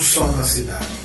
Som 0.00 0.36
da 0.36 0.44
cidade. 0.44 0.97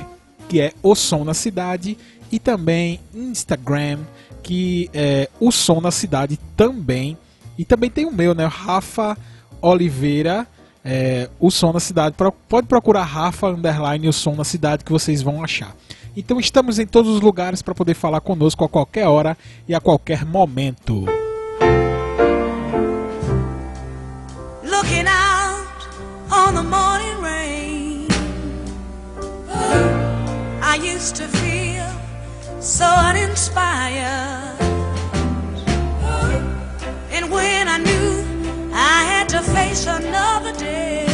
que 0.48 0.60
é 0.60 0.72
o 0.82 0.94
som 0.94 1.24
na 1.24 1.34
cidade, 1.34 1.98
e 2.30 2.38
também 2.38 3.00
Instagram, 3.14 3.98
que 4.48 4.88
é 4.94 5.28
o 5.38 5.52
som 5.52 5.78
na 5.78 5.90
cidade 5.90 6.38
também. 6.56 7.18
E 7.58 7.66
também 7.66 7.90
tem 7.90 8.06
o 8.06 8.10
meu, 8.10 8.34
né? 8.34 8.46
Rafa 8.46 9.14
Oliveira, 9.60 10.46
é, 10.82 11.28
o 11.38 11.50
som 11.50 11.70
na 11.70 11.80
cidade. 11.80 12.16
Pode 12.48 12.66
procurar 12.66 13.02
Rafa 13.02 13.48
Underline 13.48 14.08
o 14.08 14.12
som 14.12 14.34
na 14.34 14.44
cidade 14.44 14.84
que 14.84 14.90
vocês 14.90 15.20
vão 15.20 15.44
achar. 15.44 15.76
Então 16.16 16.40
estamos 16.40 16.78
em 16.78 16.86
todos 16.86 17.14
os 17.14 17.20
lugares 17.20 17.60
para 17.60 17.74
poder 17.74 17.92
falar 17.92 18.22
conosco 18.22 18.64
a 18.64 18.68
qualquer 18.70 19.06
hora 19.06 19.36
e 19.68 19.74
a 19.74 19.80
qualquer 19.82 20.24
momento. 20.24 21.04
looking 24.64 25.06
out 25.06 25.86
on 26.32 26.54
the 26.54 26.62
morning 26.62 27.20
rain. 27.20 28.06
I 30.62 30.80
used 30.82 31.16
to 31.16 31.28
feel 31.28 31.47
so 32.60 32.84
uninspired. 32.84 34.56
And 37.10 37.30
when 37.30 37.68
I 37.68 37.78
knew 37.78 38.70
I 38.72 39.04
had 39.04 39.28
to 39.30 39.40
face 39.42 39.86
another 39.86 40.52
day, 40.58 41.06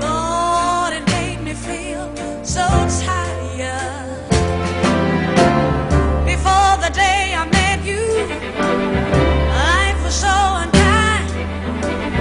Lord, 0.00 0.94
it 0.94 1.06
made 1.10 1.40
me 1.42 1.52
feel 1.54 2.10
so 2.44 2.64
tired. 3.04 4.28
Before 6.24 6.76
the 6.80 6.90
day 6.92 7.34
I 7.36 7.46
met 7.50 7.84
you, 7.84 8.02
life 9.50 10.02
was 10.04 10.14
so 10.14 10.34
unkind. 10.62 11.30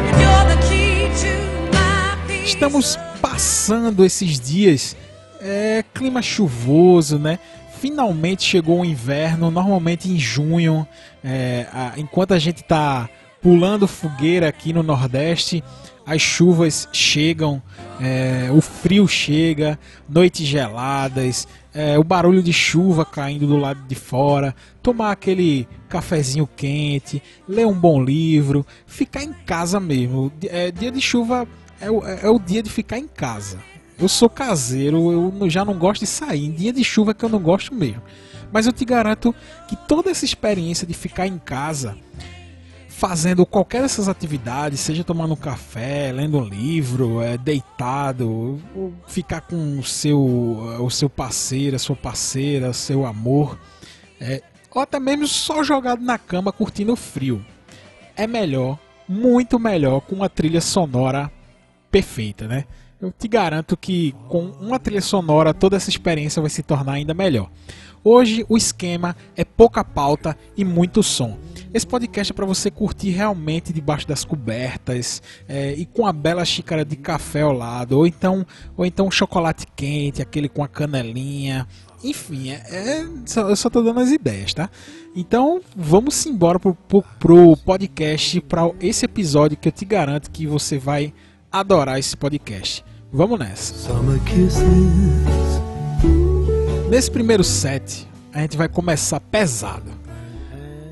And 0.07 0.15
you're 0.21 0.47
the 0.55 0.59
key 0.67 1.09
to 1.21 1.33
my 1.71 2.17
peace. 2.27 2.53
Estamos 2.53 2.97
passando 3.21 4.03
esses 4.03 4.39
dias, 4.39 4.95
é 5.43 5.83
clima 5.93 6.21
chuvoso, 6.21 7.19
né? 7.19 7.37
Finalmente 7.79 8.43
chegou 8.43 8.79
o 8.81 8.85
inverno, 8.85 9.51
normalmente 9.51 10.09
em 10.09 10.17
junho, 10.17 10.87
é, 11.23 11.67
a- 11.71 11.93
enquanto 11.97 12.33
a 12.33 12.39
gente 12.39 12.63
tá 12.63 13.09
pulando 13.41 13.87
fogueira 13.87 14.47
aqui 14.47 14.71
no 14.71 14.81
Nordeste, 14.81 15.61
as 16.05 16.21
chuvas 16.21 16.87
chegam, 16.93 17.61
é, 18.01 18.49
o 18.51 18.61
frio 18.61 19.05
chega, 19.07 19.77
noites 20.07 20.45
geladas, 20.47 21.45
é, 21.73 21.97
o 21.99 22.03
barulho 22.03 22.41
de 22.41 22.53
chuva 22.53 23.05
caindo 23.05 23.45
do 23.47 23.57
lado 23.57 23.81
de 23.85 23.95
fora, 23.95 24.55
tomar 24.81 25.11
aquele 25.11 25.67
cafezinho 25.89 26.47
quente, 26.55 27.21
ler 27.47 27.67
um 27.67 27.73
bom 27.73 28.01
livro, 28.01 28.65
ficar 28.85 29.23
em 29.23 29.33
casa 29.33 29.79
mesmo. 29.79 30.31
É, 30.45 30.71
dia 30.71 30.91
de 30.91 31.01
chuva 31.01 31.45
é 31.81 31.91
o, 31.91 32.05
é 32.05 32.29
o 32.29 32.39
dia 32.39 32.63
de 32.63 32.69
ficar 32.69 32.97
em 32.97 33.07
casa. 33.07 33.57
Eu 33.97 34.09
sou 34.09 34.29
caseiro, 34.29 35.33
eu 35.39 35.49
já 35.49 35.63
não 35.63 35.77
gosto 35.77 36.01
de 36.01 36.07
sair. 36.07 36.45
Em 36.45 36.51
dia 36.51 36.73
de 36.73 36.83
chuva 36.83 37.11
é 37.11 37.13
que 37.13 37.23
eu 37.23 37.29
não 37.29 37.39
gosto 37.39 37.73
mesmo. 37.73 38.01
Mas 38.51 38.65
eu 38.65 38.73
te 38.73 38.85
garanto 38.85 39.33
que 39.67 39.75
toda 39.75 40.11
essa 40.11 40.25
experiência 40.25 40.85
de 40.85 40.93
ficar 40.93 41.25
em 41.25 41.39
casa, 41.39 41.97
fazendo 42.87 43.45
qualquer 43.45 43.81
dessas 43.81 44.07
atividades, 44.07 44.79
seja 44.79 45.03
tomando 45.03 45.33
um 45.33 45.37
café, 45.37 46.11
lendo 46.11 46.37
um 46.37 46.45
livro, 46.45 47.21
é, 47.21 47.37
deitado, 47.37 48.61
ficar 49.07 49.41
com 49.41 49.79
o 49.79 49.83
seu, 49.83 50.19
o 50.79 50.89
seu 50.89 51.09
parceiro, 51.09 51.75
a 51.75 51.79
sua 51.79 51.95
parceira, 51.95 52.73
seu 52.73 53.05
amor, 53.05 53.59
é, 54.21 54.41
ou 54.71 54.81
até 54.81 54.99
mesmo 54.99 55.27
só 55.27 55.63
jogado 55.63 56.03
na 56.03 56.17
cama 56.17 56.51
curtindo 56.51 56.93
o 56.93 56.95
frio. 56.95 57.43
É 58.15 58.27
melhor, 58.27 58.77
muito 59.07 59.57
melhor, 59.59 60.01
com 60.01 60.15
uma 60.15 60.29
trilha 60.29 60.61
sonora 60.61 61.31
perfeita, 61.91 62.47
né? 62.47 62.65
Eu 63.03 63.11
te 63.11 63.27
garanto 63.27 63.75
que 63.75 64.15
com 64.29 64.45
uma 64.61 64.79
trilha 64.79 65.01
sonora 65.01 65.53
toda 65.53 65.75
essa 65.75 65.89
experiência 65.89 66.41
vai 66.41 66.49
se 66.49 66.63
tornar 66.63 66.93
ainda 66.93 67.13
melhor. 67.13 67.49
Hoje 68.01 68.45
o 68.47 68.55
esquema 68.55 69.13
é 69.35 69.43
pouca 69.43 69.83
pauta 69.83 70.37
e 70.55 70.63
muito 70.63 71.03
som. 71.03 71.37
Esse 71.73 71.85
podcast 71.85 72.31
é 72.31 72.35
para 72.35 72.45
você 72.45 72.71
curtir 72.71 73.09
realmente 73.09 73.73
debaixo 73.73 74.07
das 74.07 74.23
cobertas 74.23 75.21
é, 75.49 75.73
e 75.73 75.85
com 75.85 76.07
a 76.07 76.13
bela 76.13 76.45
xícara 76.45 76.85
de 76.85 76.95
café 76.95 77.41
ao 77.41 77.51
lado, 77.51 77.97
ou 77.97 78.07
então, 78.07 78.45
ou 78.77 78.85
então 78.85 79.07
um 79.07 79.11
chocolate 79.11 79.67
quente, 79.75 80.21
aquele 80.21 80.47
com 80.47 80.63
a 80.63 80.67
canelinha. 80.69 81.67
Enfim, 82.01 82.51
é, 82.51 82.61
é- 82.69 83.07
só- 83.25 83.49
eu 83.49 83.55
só 83.57 83.69
tô 83.69 83.81
dando 83.81 83.99
as 83.99 84.11
ideias, 84.11 84.53
tá? 84.53 84.69
Então 85.13 85.59
vamos 85.75 86.25
embora 86.25 86.57
pro, 86.57 86.73
pro, 86.73 87.03
pro 87.19 87.57
podcast, 87.57 88.39
para 88.39 88.61
esse 88.79 89.03
episódio 89.03 89.57
que 89.57 89.67
eu 89.67 89.73
te 89.73 89.83
garanto 89.83 90.31
que 90.31 90.47
você 90.47 90.77
vai 90.77 91.13
adorar 91.51 91.99
esse 91.99 92.15
podcast. 92.15 92.81
Vamos 93.15 93.37
nessa. 93.37 93.75
Nesse 96.89 97.11
primeiro 97.11 97.43
set, 97.43 98.07
a 98.33 98.39
gente 98.39 98.57
vai 98.57 98.67
começar 98.67 99.19
pesado. 99.19 99.91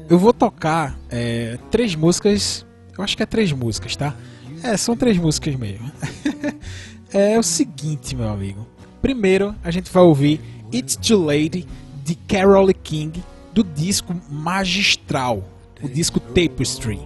Eu 0.07 0.19
vou 0.19 0.31
tocar 0.31 0.99
é, 1.09 1.57
três 1.71 1.95
músicas, 1.95 2.63
eu 2.95 3.03
acho 3.03 3.17
que 3.17 3.23
é 3.23 3.25
três 3.25 3.51
músicas, 3.51 3.95
tá? 3.95 4.15
É, 4.61 4.77
são 4.77 4.95
três 4.95 5.17
músicas 5.17 5.55
mesmo. 5.55 5.91
é 7.11 7.39
o 7.39 7.43
seguinte, 7.43 8.15
meu 8.15 8.29
amigo. 8.29 8.67
Primeiro, 9.01 9.55
a 9.63 9.71
gente 9.71 9.91
vai 9.91 10.03
ouvir 10.03 10.39
It's 10.71 10.95
Too 10.95 11.25
Late 11.25 11.67
de 12.03 12.13
Carole 12.27 12.75
King 12.75 13.23
do 13.51 13.63
disco 13.63 14.15
magistral, 14.29 15.43
o 15.81 15.89
disco 15.89 16.19
Tapestry. 16.19 16.99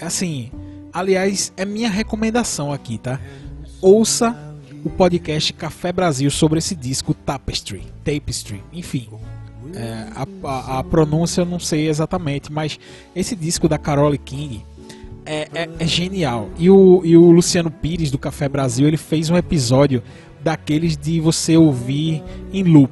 Assim, 0.00 0.52
aliás, 0.92 1.52
é 1.56 1.64
minha 1.64 1.90
recomendação 1.90 2.72
aqui, 2.72 2.96
tá? 2.96 3.18
Ouça 3.90 4.36
o 4.84 4.90
podcast 4.90 5.52
Café 5.52 5.92
Brasil 5.92 6.28
sobre 6.28 6.58
esse 6.58 6.74
disco 6.74 7.14
Tapestry, 7.14 7.82
Tapestry, 8.04 8.60
enfim. 8.72 9.08
É, 9.76 10.06
a, 10.12 10.26
a- 10.48 10.78
a 10.80 10.82
pronúncia 10.84 11.42
eu 11.42 11.46
não 11.46 11.60
sei 11.60 11.88
exatamente, 11.88 12.50
mas 12.52 12.80
esse 13.14 13.36
disco 13.36 13.68
da 13.68 13.78
Carole 13.78 14.18
King 14.18 14.66
é, 15.24 15.48
é- 15.54 15.68
é 15.78 15.86
genial. 15.86 16.50
E 16.58 16.68
o, 16.68 17.00
e 17.04 17.16
o 17.16 17.30
Luciano 17.30 17.70
Pires 17.70 18.10
do 18.10 18.18
Café 18.18 18.48
Brasil 18.48 18.88
ele 18.88 18.96
fez 18.96 19.30
um 19.30 19.36
episódio 19.36 20.02
daqueles 20.42 20.96
de 20.96 21.20
você 21.20 21.56
ouvir 21.56 22.24
em 22.52 22.64
loop. 22.64 22.90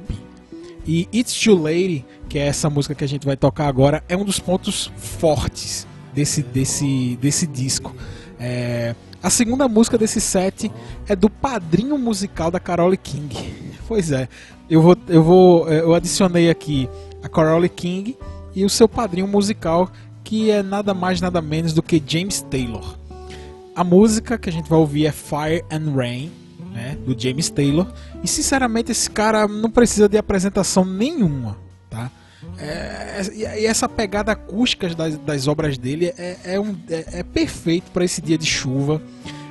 E 0.87 1.09
It's 1.13 1.37
Too 1.37 1.61
Late, 1.61 2.05
que 2.29 2.39
é 2.39 2.47
essa 2.47 2.69
música 2.69 2.95
que 2.95 3.03
a 3.03 3.07
gente 3.07 3.25
vai 3.25 3.35
tocar 3.35 3.67
agora, 3.67 4.01
é 4.07 4.15
um 4.15 4.23
dos 4.23 4.39
pontos 4.39 4.89
fortes 4.95 5.85
desse, 6.13 6.41
desse, 6.41 7.17
desse 7.21 7.45
disco. 7.45 7.93
É, 8.39 8.95
a 9.25 9.29
segunda 9.31 9.67
música 9.67 9.97
desse 9.97 10.21
set 10.21 10.71
é 11.07 11.15
do 11.15 11.31
padrinho 11.31 11.97
musical 11.97 12.51
da 12.51 12.59
Carole 12.59 12.95
King. 12.95 13.35
Pois 13.87 14.11
é, 14.11 14.29
eu 14.69 14.83
vou, 14.83 14.95
eu 15.07 15.23
vou, 15.23 15.67
eu 15.67 15.95
adicionei 15.95 16.47
aqui 16.47 16.87
a 17.23 17.27
Carole 17.27 17.67
King 17.67 18.15
e 18.53 18.63
o 18.63 18.69
seu 18.69 18.87
padrinho 18.87 19.27
musical, 19.27 19.89
que 20.23 20.51
é 20.51 20.61
nada 20.61 20.93
mais 20.93 21.21
nada 21.21 21.41
menos 21.41 21.73
do 21.73 21.81
que 21.81 22.01
James 22.05 22.41
Taylor. 22.41 22.99
A 23.75 23.83
música 23.83 24.37
que 24.37 24.47
a 24.47 24.51
gente 24.51 24.69
vai 24.69 24.77
ouvir 24.77 25.07
é 25.07 25.11
Fire 25.11 25.65
and 25.71 25.95
Rain, 25.95 26.31
né, 26.71 26.95
do 27.03 27.19
James 27.19 27.49
Taylor. 27.49 27.91
E 28.23 28.27
sinceramente 28.27 28.91
esse 28.91 29.09
cara 29.09 29.47
não 29.47 29.71
precisa 29.71 30.07
de 30.07 30.19
apresentação 30.19 30.85
nenhuma, 30.85 31.57
tá? 31.89 32.11
É, 32.57 33.21
e 33.33 33.41
e 33.61 33.65
essa 33.65 33.87
pegada 33.89 34.31
acústica 34.31 34.87
das, 34.95 35.17
das 35.17 35.47
obras 35.47 35.77
dele 35.77 36.13
é, 36.17 36.37
é, 36.45 36.59
um, 36.59 36.75
é, 36.89 37.19
é 37.19 37.23
perfeito 37.23 37.91
para 37.91 38.05
esse 38.05 38.21
dia 38.21 38.37
de 38.37 38.45
chuva. 38.45 39.01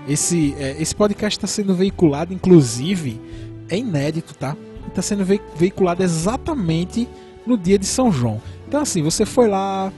Esse, 0.09 0.55
é, 0.59 0.77
esse 0.81 0.95
podcast 0.95 1.39
está 1.39 1.47
sendo 1.47 1.75
veiculado, 1.75 2.33
inclusive, 2.33 3.21
é 3.69 3.77
inédito, 3.79 4.35
tá? 4.35 4.57
Está 4.87 5.01
sendo 5.03 5.25
vei- 5.25 5.41
veiculado 5.57 6.03
exatamente 6.03 7.09
no 7.47 7.57
dia 7.57 7.79
de 7.79 7.87
São 7.87 8.13
João. 8.13 8.41
Então, 8.69 8.81
assim, 8.81 9.03
você 9.03 9.25
foi 9.25 9.49
lá, 9.49 9.93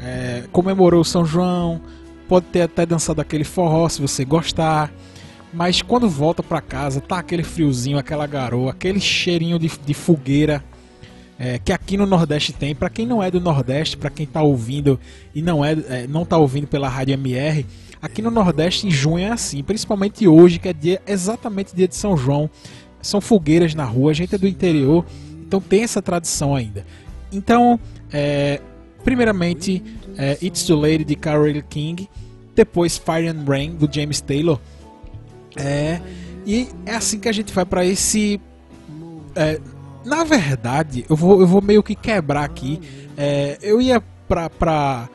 é, 0.00 0.44
comemorou 0.52 1.04
São 1.04 1.24
João, 1.24 1.80
pode 2.28 2.46
ter 2.46 2.62
até 2.62 2.84
dançado 2.84 3.20
aquele 3.20 3.44
forró 3.44 3.88
se 3.88 4.00
você 4.00 4.24
gostar. 4.24 4.92
Mas 5.52 5.82
quando 5.82 6.08
volta 6.08 6.42
pra 6.42 6.60
casa, 6.60 7.00
tá 7.00 7.18
aquele 7.18 7.42
friozinho, 7.42 7.98
aquela 7.98 8.26
garoa, 8.26 8.70
aquele 8.70 9.00
cheirinho 9.00 9.58
de, 9.58 9.70
de 9.84 9.94
fogueira 9.94 10.64
é, 11.42 11.58
que 11.58 11.72
aqui 11.72 11.96
no 11.96 12.06
Nordeste 12.06 12.52
tem. 12.52 12.72
Pra 12.72 12.88
quem 12.88 13.04
não 13.04 13.20
é 13.20 13.28
do 13.28 13.40
Nordeste, 13.40 13.96
pra 13.96 14.08
quem 14.08 14.24
tá 14.24 14.40
ouvindo 14.40 15.00
e 15.34 15.42
não 15.42 15.64
é, 15.64 15.72
é, 15.72 16.06
não 16.06 16.24
tá 16.24 16.38
ouvindo 16.38 16.68
pela 16.68 16.88
Rádio 16.88 17.14
MR, 17.14 17.66
aqui 18.00 18.22
no 18.22 18.30
Nordeste 18.30 18.86
em 18.86 18.92
junho 18.92 19.24
é 19.24 19.32
assim, 19.32 19.60
principalmente 19.60 20.28
hoje, 20.28 20.60
que 20.60 20.68
é 20.68 20.72
dia, 20.72 21.02
exatamente 21.04 21.74
dia 21.74 21.88
de 21.88 21.96
São 21.96 22.16
João. 22.16 22.48
São 23.00 23.20
fogueiras 23.20 23.74
na 23.74 23.84
rua, 23.84 24.12
a 24.12 24.14
gente 24.14 24.32
é 24.32 24.38
do 24.38 24.46
interior, 24.46 25.04
então 25.44 25.60
tem 25.60 25.82
essa 25.82 26.00
tradição 26.00 26.54
ainda. 26.54 26.86
Então, 27.32 27.80
é, 28.12 28.60
primeiramente, 29.02 29.82
é, 30.16 30.38
It's 30.40 30.62
Too 30.62 30.78
Late 30.78 31.02
de 31.02 31.16
Carole 31.16 31.60
King, 31.62 32.08
depois 32.54 32.96
Fire 32.96 33.26
and 33.26 33.44
Rain 33.44 33.74
do 33.74 33.92
James 33.92 34.20
Taylor. 34.20 34.60
É, 35.56 36.00
e 36.46 36.68
é 36.86 36.94
assim 36.94 37.18
que 37.18 37.28
a 37.28 37.32
gente 37.32 37.52
vai 37.52 37.64
pra 37.64 37.84
esse. 37.84 38.40
é, 39.34 39.60
na 40.04 40.24
verdade, 40.24 41.04
eu 41.08 41.16
vou, 41.16 41.40
eu 41.40 41.46
vou 41.46 41.62
meio 41.62 41.82
que 41.82 41.94
quebrar 41.94 42.44
aqui. 42.44 42.80
É, 43.16 43.58
eu 43.62 43.80
ia 43.80 44.02
pra, 44.28 44.48
pra, 44.50 45.08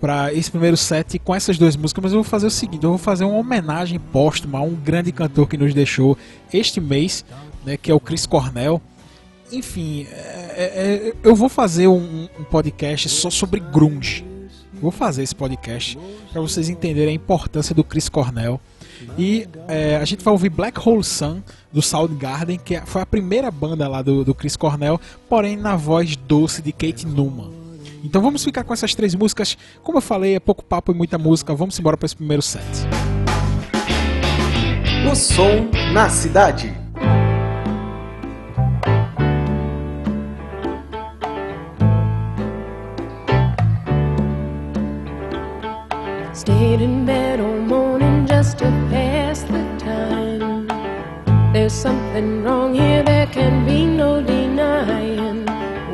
pra 0.00 0.32
esse 0.32 0.50
primeiro 0.50 0.76
set 0.76 1.18
com 1.18 1.34
essas 1.34 1.58
duas 1.58 1.76
músicas, 1.76 2.02
mas 2.02 2.12
eu 2.12 2.18
vou 2.18 2.24
fazer 2.24 2.46
o 2.46 2.50
seguinte: 2.50 2.84
eu 2.84 2.90
vou 2.90 2.98
fazer 2.98 3.24
uma 3.24 3.38
homenagem 3.38 3.98
póstuma 3.98 4.58
a 4.58 4.62
um 4.62 4.74
grande 4.74 5.12
cantor 5.12 5.48
que 5.48 5.56
nos 5.56 5.72
deixou 5.74 6.16
este 6.52 6.80
mês, 6.80 7.24
né, 7.64 7.76
que 7.76 7.90
é 7.90 7.94
o 7.94 8.00
Chris 8.00 8.26
Cornell. 8.26 8.80
Enfim, 9.52 10.06
é, 10.10 10.16
é, 10.56 10.64
é, 11.08 11.14
eu 11.22 11.34
vou 11.34 11.48
fazer 11.48 11.86
um, 11.86 12.28
um 12.38 12.44
podcast 12.44 13.08
só 13.08 13.30
sobre 13.30 13.60
grunge. 13.60 14.24
Vou 14.72 14.90
fazer 14.90 15.22
esse 15.22 15.34
podcast 15.34 15.98
para 16.32 16.40
vocês 16.40 16.68
entenderem 16.68 17.12
a 17.12 17.16
importância 17.16 17.74
do 17.74 17.84
Chris 17.84 18.08
Cornell. 18.08 18.60
E 19.18 19.48
é, 19.68 19.96
a 19.96 20.04
gente 20.04 20.24
vai 20.24 20.32
ouvir 20.32 20.48
Black 20.48 20.78
Hole 20.78 21.04
Sun 21.04 21.42
do 21.72 21.82
Soundgarden, 21.82 22.58
que 22.58 22.80
foi 22.86 23.02
a 23.02 23.06
primeira 23.06 23.50
banda 23.50 23.88
lá 23.88 24.02
do, 24.02 24.24
do 24.24 24.34
Chris 24.34 24.56
Cornell, 24.56 25.00
porém 25.28 25.56
na 25.56 25.76
voz 25.76 26.16
doce 26.16 26.62
de 26.62 26.72
Kate 26.72 27.06
Newman. 27.06 27.52
Então 28.04 28.20
vamos 28.20 28.44
ficar 28.44 28.64
com 28.64 28.72
essas 28.74 28.94
três 28.94 29.14
músicas. 29.14 29.56
Como 29.82 29.96
eu 29.96 30.02
falei, 30.02 30.34
é 30.34 30.40
pouco 30.40 30.62
papo 30.62 30.92
e 30.92 30.94
muita 30.94 31.16
música. 31.16 31.54
Vamos 31.54 31.78
embora 31.78 31.96
para 31.96 32.04
esse 32.04 32.14
primeiro 32.14 32.42
set. 32.42 32.62
O 35.10 35.14
som 35.14 35.70
na 35.92 36.10
cidade. 36.10 36.74
Stayed 46.34 46.82
in 46.82 47.04
bed 47.06 47.23
something 51.84 52.42
wrong 52.42 52.72
here, 52.72 53.02
there 53.02 53.26
can 53.26 53.66
be 53.66 53.84
no 53.84 54.22
denying. 54.22 55.44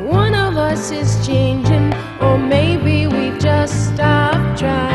One 0.07 0.33
of 0.33 0.55
us 0.55 0.89
is 0.89 1.27
changing, 1.27 1.93
or 2.21 2.37
maybe 2.37 3.07
we've 3.07 3.37
just 3.37 3.93
stopped 3.93 4.57
trying. 4.57 4.90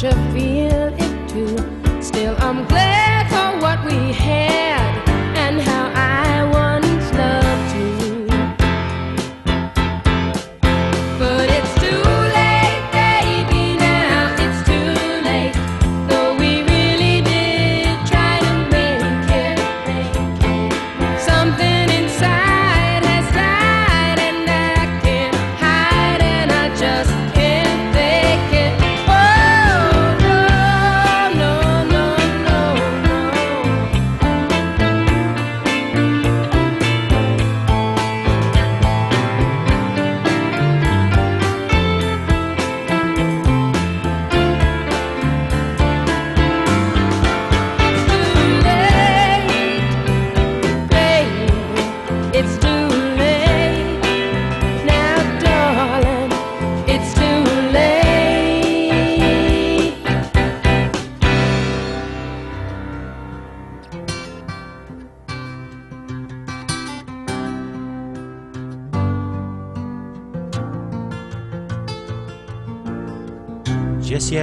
Chefe 0.00 0.47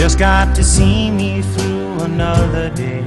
Just 0.00 0.18
got 0.18 0.56
to 0.56 0.64
see 0.64 1.10
me 1.10 1.42
through 1.42 2.00
another 2.00 2.70
day. 2.70 3.04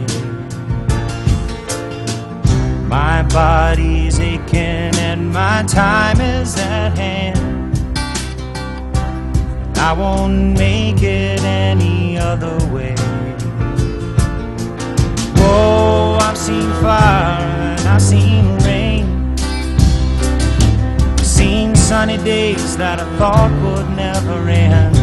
My 2.88 3.24
body's 3.34 4.20
aching 4.20 4.96
and 5.02 5.34
my 5.34 5.64
time 5.64 6.22
is 6.22 6.56
at 6.60 6.96
hand. 6.96 7.80
I 9.80 9.92
won't 9.94 10.56
make 10.56 11.02
it 11.02 11.42
any 11.42 12.20
other 12.20 12.58
way. 12.68 12.94
Whoa, 15.38 16.20
I've 16.22 16.38
seen 16.38 16.70
fire 16.74 17.42
and 17.42 17.88
I've 17.88 18.04
seen 18.04 18.56
rain. 18.60 19.36
Seen 21.18 21.76
sunny 21.76 22.18
days 22.18 22.78
that 22.78 23.00
I 23.00 23.18
thought 23.18 23.52
would 23.64 23.98
never 23.98 24.48
end. 24.48 25.03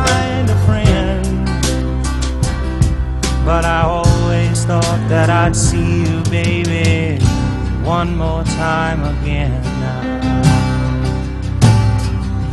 But 3.43 3.65
I 3.65 3.81
always 3.81 4.65
thought 4.65 5.05
that 5.09 5.29
I'd 5.29 5.55
see 5.55 6.03
you, 6.03 6.21
baby, 6.29 7.23
one 7.83 8.15
more 8.15 8.43
time 8.43 9.03
again. 9.03 9.61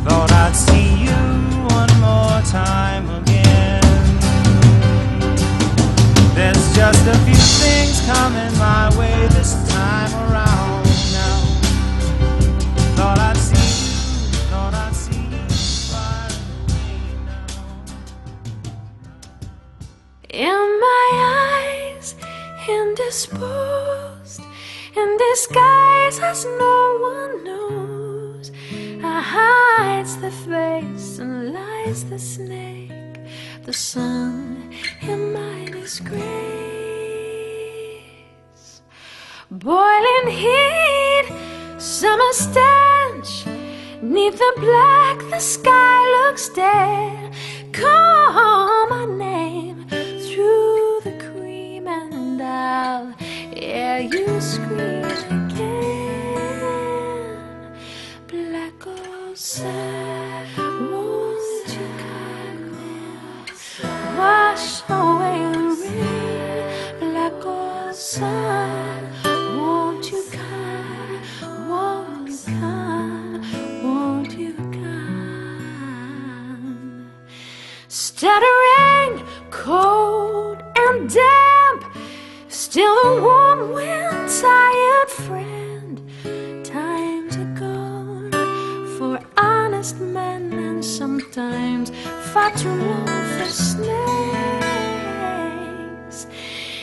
Thought 0.05 0.33
I'd 0.33 0.57
see 0.57 1.05
you 1.05 1.21
one 1.77 1.93
more 2.01 2.41
time 2.51 3.09
again. 3.21 3.83
There's 6.35 6.75
just 6.75 7.07
a 7.07 7.19
few 7.27 7.43
things 7.61 8.01
coming 8.07 8.57
my 8.59 8.89
way 8.99 9.29
this 9.29 9.53
time 9.69 10.13
around 10.15 10.28
indisposed, 23.09 24.43
in 24.95 25.17
disguise 25.17 26.21
as 26.21 26.45
no 26.45 26.99
one 27.01 27.43
knows, 27.43 28.53
I 29.03 29.23
hides 29.23 30.19
the 30.19 30.31
face 30.31 31.19
and 31.19 31.55
lies 31.55 32.05
the 32.05 32.19
snake, 32.19 33.19
the 33.65 33.73
sun 33.73 34.75
in 35.01 35.33
my 35.33 35.71
disgrace. 35.73 36.13
Boiling 39.51 40.29
heat, 40.29 41.33
summer 41.79 42.33
stench, 42.33 43.47
neath 44.03 44.37
the 44.37 44.53
black, 44.61 45.19
the 45.31 45.41
sky 45.41 45.99
looks 46.19 46.51
dead. 46.51 47.33
Call 47.73 48.09
Dare 53.79 54.01
you 54.01 54.27
squeeze 54.41 55.23
again? 55.31 56.59
Black 58.27 58.83
outside, 58.89 60.49
won't 60.59 61.69
you 61.77 61.89
come 62.03 62.75
in? 62.75 63.47
Wash 64.19 64.83
away 64.89 65.41
the 65.55 65.65
rain. 65.81 66.63
Black 66.99 67.41
outside, 67.47 69.05
won't 69.57 70.05
you 70.11 70.23
come? 70.33 71.23
Won't 71.71 72.29
you 72.31 72.37
come? 72.59 73.43
Won't 73.85 74.33
you 74.37 74.55
come? 74.79 75.95
Stuttering, 77.87 79.15
cold 79.53 80.59
and 80.77 81.09
damp, 81.09 81.81
still 82.49 82.97
the 83.05 83.38
too 92.59 92.75
long 92.75 93.07
for 93.07 93.47
snakes. 93.47 93.87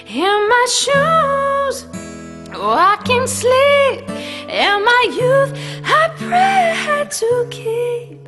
In 0.08 0.50
my 0.53 0.65
shoes, 0.70 1.86
oh, 2.53 2.72
I 2.72 2.96
can 3.03 3.27
sleep. 3.27 4.10
In 4.50 4.86
my 4.86 5.03
youth, 5.12 5.51
I 5.84 6.10
pray 6.17 6.65
to 7.10 7.48
keep 7.50 8.27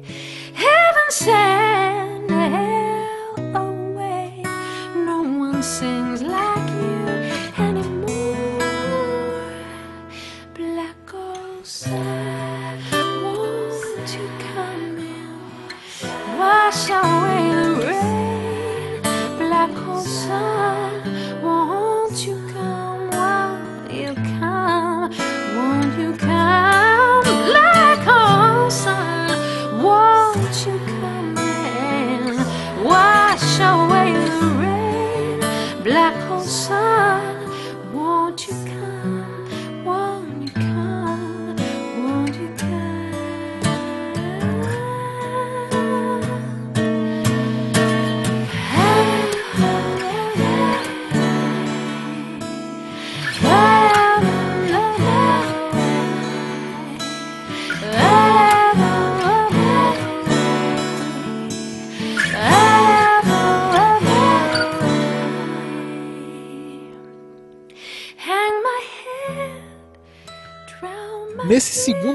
heaven 0.53 1.09
send 1.09 2.16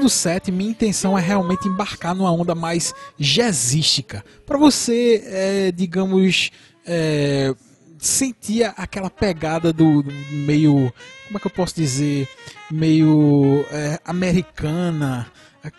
Segundo 0.03 0.09
set, 0.09 0.51
minha 0.51 0.69
intenção 0.69 1.17
é 1.17 1.21
realmente 1.21 1.65
embarcar 1.65 2.13
numa 2.13 2.29
onda 2.29 2.53
mais 2.53 2.93
jazzística. 3.17 4.21
Pra 4.45 4.57
você, 4.57 5.23
é, 5.25 5.71
digamos, 5.71 6.51
é, 6.85 7.55
sentir 7.97 8.65
aquela 8.75 9.09
pegada 9.09 9.71
do, 9.71 10.03
do 10.03 10.11
meio. 10.45 10.91
Como 11.25 11.37
é 11.37 11.39
que 11.39 11.47
eu 11.47 11.51
posso 11.51 11.73
dizer? 11.75 12.27
Meio 12.69 13.65
é, 13.71 13.97
americana. 14.03 15.31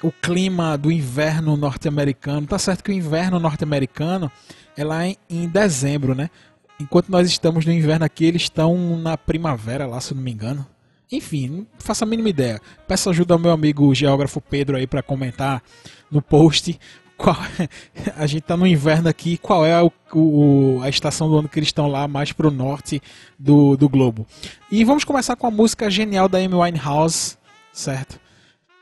O 0.03 0.11
clima 0.11 0.79
do 0.79 0.91
inverno 0.91 1.55
norte-americano. 1.55 2.47
Tá 2.47 2.59
certo 2.59 2.83
que 2.83 2.93
o 2.93 2.95
inverno 2.95 3.39
norte-americano 3.39 4.33
é 4.75 4.85
lá 4.85 5.07
em, 5.07 5.19
em 5.29 5.47
dezembro, 5.47 6.15
né? 6.15 6.31
Enquanto 6.81 7.11
nós 7.11 7.29
estamos 7.29 7.67
no 7.67 7.73
inverno 7.73 8.07
aqui, 8.07 8.25
eles 8.25 8.43
estão 8.43 8.97
na 8.97 9.19
primavera 9.19 9.87
lá, 9.87 10.01
se 10.01 10.15
não 10.15 10.23
me 10.23 10.33
engano. 10.33 10.67
Enfim, 11.17 11.49
não 11.49 11.67
faço 11.79 12.05
a 12.05 12.07
mínima 12.07 12.29
ideia. 12.29 12.61
Peço 12.89 13.09
ajuda 13.11 13.35
ao 13.35 13.39
meu 13.41 13.51
amigo 13.53 13.95
geógrafo 13.95 14.41
Pedro 14.41 14.77
aí 14.77 14.87
para 14.87 15.03
comentar 15.03 15.63
no 16.11 16.21
post 16.23 16.79
qual 17.17 17.37
a 18.17 18.27
gente 18.27 18.43
tá 18.43 18.57
no 18.57 18.67
inverno 18.67 19.09
aqui, 19.09 19.37
qual 19.39 19.65
é 19.65 19.81
o, 19.83 19.91
o- 20.13 20.81
a 20.83 20.89
estação 20.89 21.29
do 21.29 21.39
ano 21.39 21.49
que 21.49 21.59
eles 21.59 21.69
estão 21.69 21.87
lá 21.87 22.09
mais 22.09 22.33
pro 22.33 22.51
norte 22.51 23.01
do, 23.39 23.77
do 23.77 23.89
globo. 23.89 24.27
E 24.71 24.85
vamos 24.85 25.05
começar 25.05 25.37
com 25.37 25.47
a 25.47 25.51
música 25.51 25.89
genial 25.91 26.29
da 26.29 26.39
Amy 26.39 26.55
Winehouse, 26.55 27.37
certo? 27.73 28.19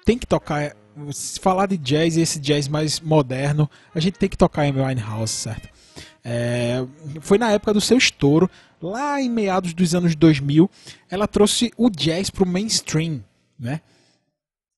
Tem 0.05 0.17
que 0.19 0.27
tocar, 0.27 0.75
se 1.13 1.39
falar 1.39 1.67
de 1.67 1.77
jazz 1.77 2.17
e 2.17 2.23
esse 2.23 2.41
jazz 2.41 2.67
mais 2.69 3.01
moderno, 3.01 3.69
a 3.95 4.01
gente 4.01 4.19
tem 4.19 4.29
que 4.29 4.37
tocar 4.37 4.63
Amy 4.63 4.81
Winehouse, 4.81 5.33
certo? 5.33 5.69
É, 6.25 6.85
foi 7.21 7.37
na 7.37 7.51
época 7.51 7.75
do 7.75 7.81
seu 7.81 7.99
estouro, 7.99 8.49
lá 8.83 9.21
em 9.21 9.31
meados 9.31 9.73
dos 9.73 9.95
anos 9.95 10.15
2000, 10.17 10.69
ela 11.11 11.29
trouxe 11.29 11.73
o 11.77 11.89
jazz 11.89 12.29
pro 12.31 12.47
mainstream, 12.47 13.23
né? 13.59 13.81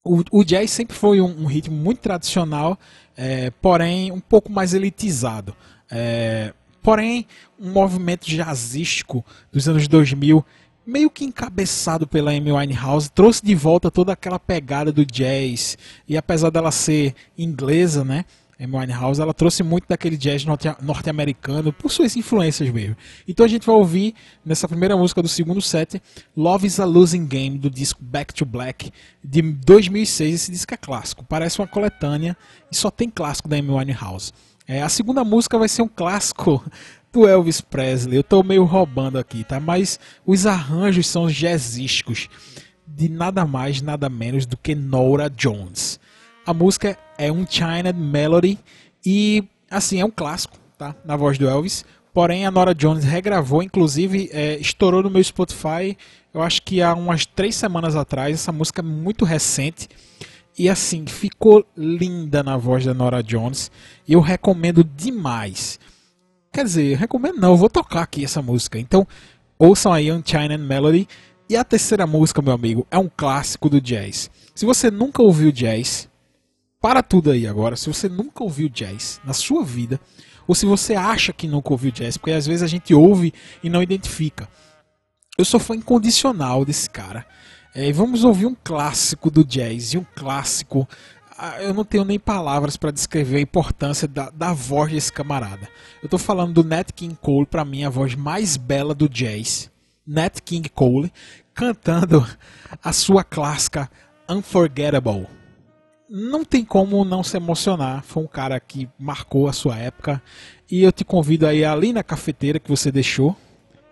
O, 0.04 0.22
o 0.30 0.44
jazz 0.44 0.70
sempre 0.70 0.94
foi 0.94 1.20
um, 1.20 1.44
um 1.44 1.46
ritmo 1.46 1.74
muito 1.74 2.00
tradicional, 2.00 2.78
é, 3.16 3.50
porém 3.50 4.12
um 4.12 4.20
pouco 4.20 4.52
mais 4.52 4.74
elitizado. 4.74 5.56
É, 5.90 6.52
porém, 6.82 7.26
um 7.58 7.70
movimento 7.72 8.26
jazzístico 8.26 9.24
dos 9.50 9.66
anos 9.66 9.88
2000, 9.88 10.44
meio 10.86 11.08
que 11.08 11.24
encabeçado 11.24 12.06
pela 12.06 12.32
Amy 12.32 12.52
Winehouse, 12.52 13.10
trouxe 13.10 13.42
de 13.42 13.54
volta 13.54 13.90
toda 13.90 14.12
aquela 14.12 14.38
pegada 14.38 14.92
do 14.92 15.06
jazz. 15.06 15.78
E 16.06 16.18
apesar 16.18 16.50
dela 16.50 16.70
ser 16.70 17.14
inglesa, 17.38 18.04
né? 18.04 18.26
Amy 18.60 18.76
Winehouse, 18.76 19.20
ela 19.20 19.34
trouxe 19.34 19.62
muito 19.62 19.86
daquele 19.88 20.16
jazz 20.16 20.44
norte- 20.44 20.74
norte-americano 20.80 21.72
por 21.72 21.90
suas 21.90 22.16
influências 22.16 22.70
mesmo. 22.70 22.96
Então 23.26 23.44
a 23.44 23.48
gente 23.48 23.66
vai 23.66 23.74
ouvir 23.74 24.14
nessa 24.44 24.68
primeira 24.68 24.96
música 24.96 25.20
do 25.20 25.28
segundo 25.28 25.60
set, 25.60 26.00
Love 26.36 26.66
is 26.66 26.78
a 26.78 26.84
Losing 26.84 27.26
Game, 27.26 27.58
do 27.58 27.68
disco 27.68 28.02
Back 28.02 28.32
to 28.34 28.44
Black, 28.44 28.90
de 29.22 29.42
2006. 29.42 30.34
Esse 30.34 30.52
disco 30.52 30.72
é 30.72 30.76
clássico, 30.76 31.24
parece 31.24 31.60
uma 31.60 31.66
coletânea 31.66 32.36
e 32.70 32.76
só 32.76 32.90
tem 32.90 33.10
clássico 33.10 33.48
da 33.48 33.56
Amy 33.56 33.70
Winehouse. 33.70 34.32
É, 34.66 34.82
a 34.82 34.88
segunda 34.88 35.24
música 35.24 35.58
vai 35.58 35.68
ser 35.68 35.82
um 35.82 35.88
clássico 35.88 36.64
do 37.12 37.28
Elvis 37.28 37.60
Presley. 37.60 38.16
Eu 38.16 38.24
tô 38.24 38.42
meio 38.42 38.64
roubando 38.64 39.18
aqui, 39.18 39.44
tá? 39.44 39.60
Mas 39.60 40.00
os 40.24 40.46
arranjos 40.46 41.06
são 41.06 41.28
jazzísticos 41.28 42.28
de 42.86 43.08
nada 43.08 43.44
mais, 43.44 43.82
nada 43.82 44.08
menos 44.08 44.46
do 44.46 44.56
que 44.56 44.74
Nora 44.74 45.28
Jones. 45.28 45.98
A 46.46 46.52
música 46.54 46.90
é 46.90 46.96
um 47.30 47.46
China 47.46 47.92
Melody 47.92 48.58
e, 49.04 49.44
assim, 49.70 50.00
é 50.00 50.04
um 50.04 50.10
clássico, 50.10 50.56
tá? 50.78 50.94
Na 51.04 51.16
voz 51.16 51.38
do 51.38 51.48
Elvis. 51.48 51.84
Porém, 52.12 52.46
a 52.46 52.50
Nora 52.50 52.74
Jones 52.74 53.04
regravou, 53.04 53.62
inclusive, 53.62 54.30
é, 54.32 54.56
estourou 54.56 55.02
no 55.02 55.10
meu 55.10 55.22
Spotify, 55.22 55.96
eu 56.34 56.42
acho 56.42 56.62
que 56.62 56.82
há 56.82 56.94
umas 56.94 57.24
três 57.24 57.54
semanas 57.54 57.94
atrás. 57.94 58.34
Essa 58.34 58.50
música 58.50 58.80
é 58.80 58.84
muito 58.84 59.24
recente. 59.24 59.88
E 60.58 60.68
assim, 60.68 61.06
ficou 61.06 61.64
linda 61.76 62.42
na 62.42 62.56
voz 62.56 62.84
da 62.84 62.92
Nora 62.92 63.22
Jones. 63.22 63.70
E 64.06 64.12
eu 64.14 64.20
recomendo 64.20 64.82
demais. 64.82 65.78
Quer 66.52 66.64
dizer, 66.64 66.92
eu 66.92 66.98
recomendo 66.98 67.40
não, 67.40 67.50
eu 67.50 67.56
vou 67.56 67.70
tocar 67.70 68.02
aqui 68.02 68.24
essa 68.24 68.42
música. 68.42 68.78
Então, 68.78 69.06
ouçam 69.56 69.92
aí 69.92 70.10
Unchained 70.10 70.58
Melody. 70.58 71.08
E 71.48 71.56
a 71.56 71.62
terceira 71.62 72.06
música, 72.06 72.42
meu 72.42 72.52
amigo, 72.52 72.86
é 72.90 72.98
um 72.98 73.08
clássico 73.08 73.68
do 73.68 73.80
jazz. 73.80 74.28
Se 74.54 74.64
você 74.66 74.90
nunca 74.90 75.22
ouviu 75.22 75.52
jazz, 75.52 76.08
para 76.84 77.02
tudo 77.02 77.30
aí 77.30 77.46
agora. 77.46 77.76
Se 77.76 77.88
você 77.88 78.10
nunca 78.10 78.44
ouviu 78.44 78.68
jazz 78.68 79.18
na 79.24 79.32
sua 79.32 79.64
vida, 79.64 79.98
ou 80.46 80.54
se 80.54 80.66
você 80.66 80.94
acha 80.94 81.32
que 81.32 81.48
nunca 81.48 81.72
ouviu 81.72 81.90
jazz, 81.90 82.18
porque 82.18 82.32
às 82.32 82.46
vezes 82.46 82.62
a 82.62 82.66
gente 82.66 82.92
ouve 82.92 83.32
e 83.62 83.70
não 83.70 83.82
identifica. 83.82 84.46
Eu 85.38 85.46
sou 85.46 85.58
fã 85.58 85.74
incondicional 85.74 86.62
desse 86.62 86.90
cara. 86.90 87.24
É, 87.74 87.90
vamos 87.90 88.22
ouvir 88.22 88.44
um 88.44 88.54
clássico 88.54 89.30
do 89.30 89.42
jazz 89.42 89.94
e 89.94 89.98
um 89.98 90.04
clássico. 90.14 90.86
ah, 91.38 91.62
Eu 91.62 91.72
não 91.72 91.86
tenho 91.86 92.04
nem 92.04 92.18
palavras 92.18 92.76
para 92.76 92.90
descrever 92.90 93.38
a 93.38 93.40
importância 93.40 94.06
da, 94.06 94.28
da 94.28 94.52
voz 94.52 94.92
desse 94.92 95.10
camarada. 95.10 95.66
Eu 96.02 96.08
tô 96.10 96.18
falando 96.18 96.52
do 96.52 96.68
Nat 96.68 96.92
King 96.92 97.16
Cole, 97.18 97.46
para 97.46 97.64
mim 97.64 97.84
a 97.84 97.88
voz 97.88 98.14
mais 98.14 98.58
bela 98.58 98.94
do 98.94 99.08
jazz. 99.08 99.70
Nat 100.06 100.38
King 100.44 100.68
Cole 100.68 101.10
cantando 101.54 102.26
a 102.82 102.92
sua 102.92 103.24
clássica 103.24 103.90
Unforgettable 104.28 105.43
não 106.08 106.44
tem 106.44 106.64
como 106.64 107.04
não 107.04 107.22
se 107.22 107.36
emocionar. 107.36 108.02
Foi 108.02 108.22
um 108.22 108.26
cara 108.26 108.58
que 108.60 108.88
marcou 108.98 109.48
a 109.48 109.52
sua 109.52 109.76
época. 109.76 110.22
E 110.70 110.82
eu 110.82 110.92
te 110.92 111.04
convido 111.04 111.46
aí 111.46 111.64
ali 111.64 111.92
na 111.92 112.02
cafeteira 112.02 112.58
que 112.58 112.70
você 112.70 112.90
deixou, 112.90 113.36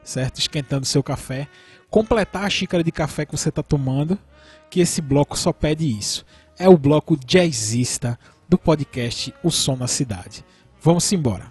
certo? 0.02 0.38
Esquentando 0.38 0.86
seu 0.86 1.02
café. 1.02 1.48
Completar 1.90 2.44
a 2.44 2.50
xícara 2.50 2.82
de 2.82 2.92
café 2.92 3.26
que 3.26 3.36
você 3.36 3.48
está 3.48 3.62
tomando. 3.62 4.18
Que 4.70 4.80
esse 4.80 5.00
bloco 5.00 5.38
só 5.38 5.52
pede 5.52 5.86
isso. 5.86 6.24
É 6.58 6.68
o 6.68 6.78
bloco 6.78 7.16
jazzista 7.26 8.18
do 8.48 8.58
podcast 8.58 9.34
O 9.42 9.50
Som 9.50 9.76
na 9.76 9.86
Cidade. 9.86 10.44
Vamos 10.80 11.10
embora. 11.12 11.50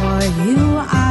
For 0.00 0.22
you, 0.46 1.01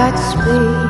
that 0.00 0.16
space. 0.16 0.89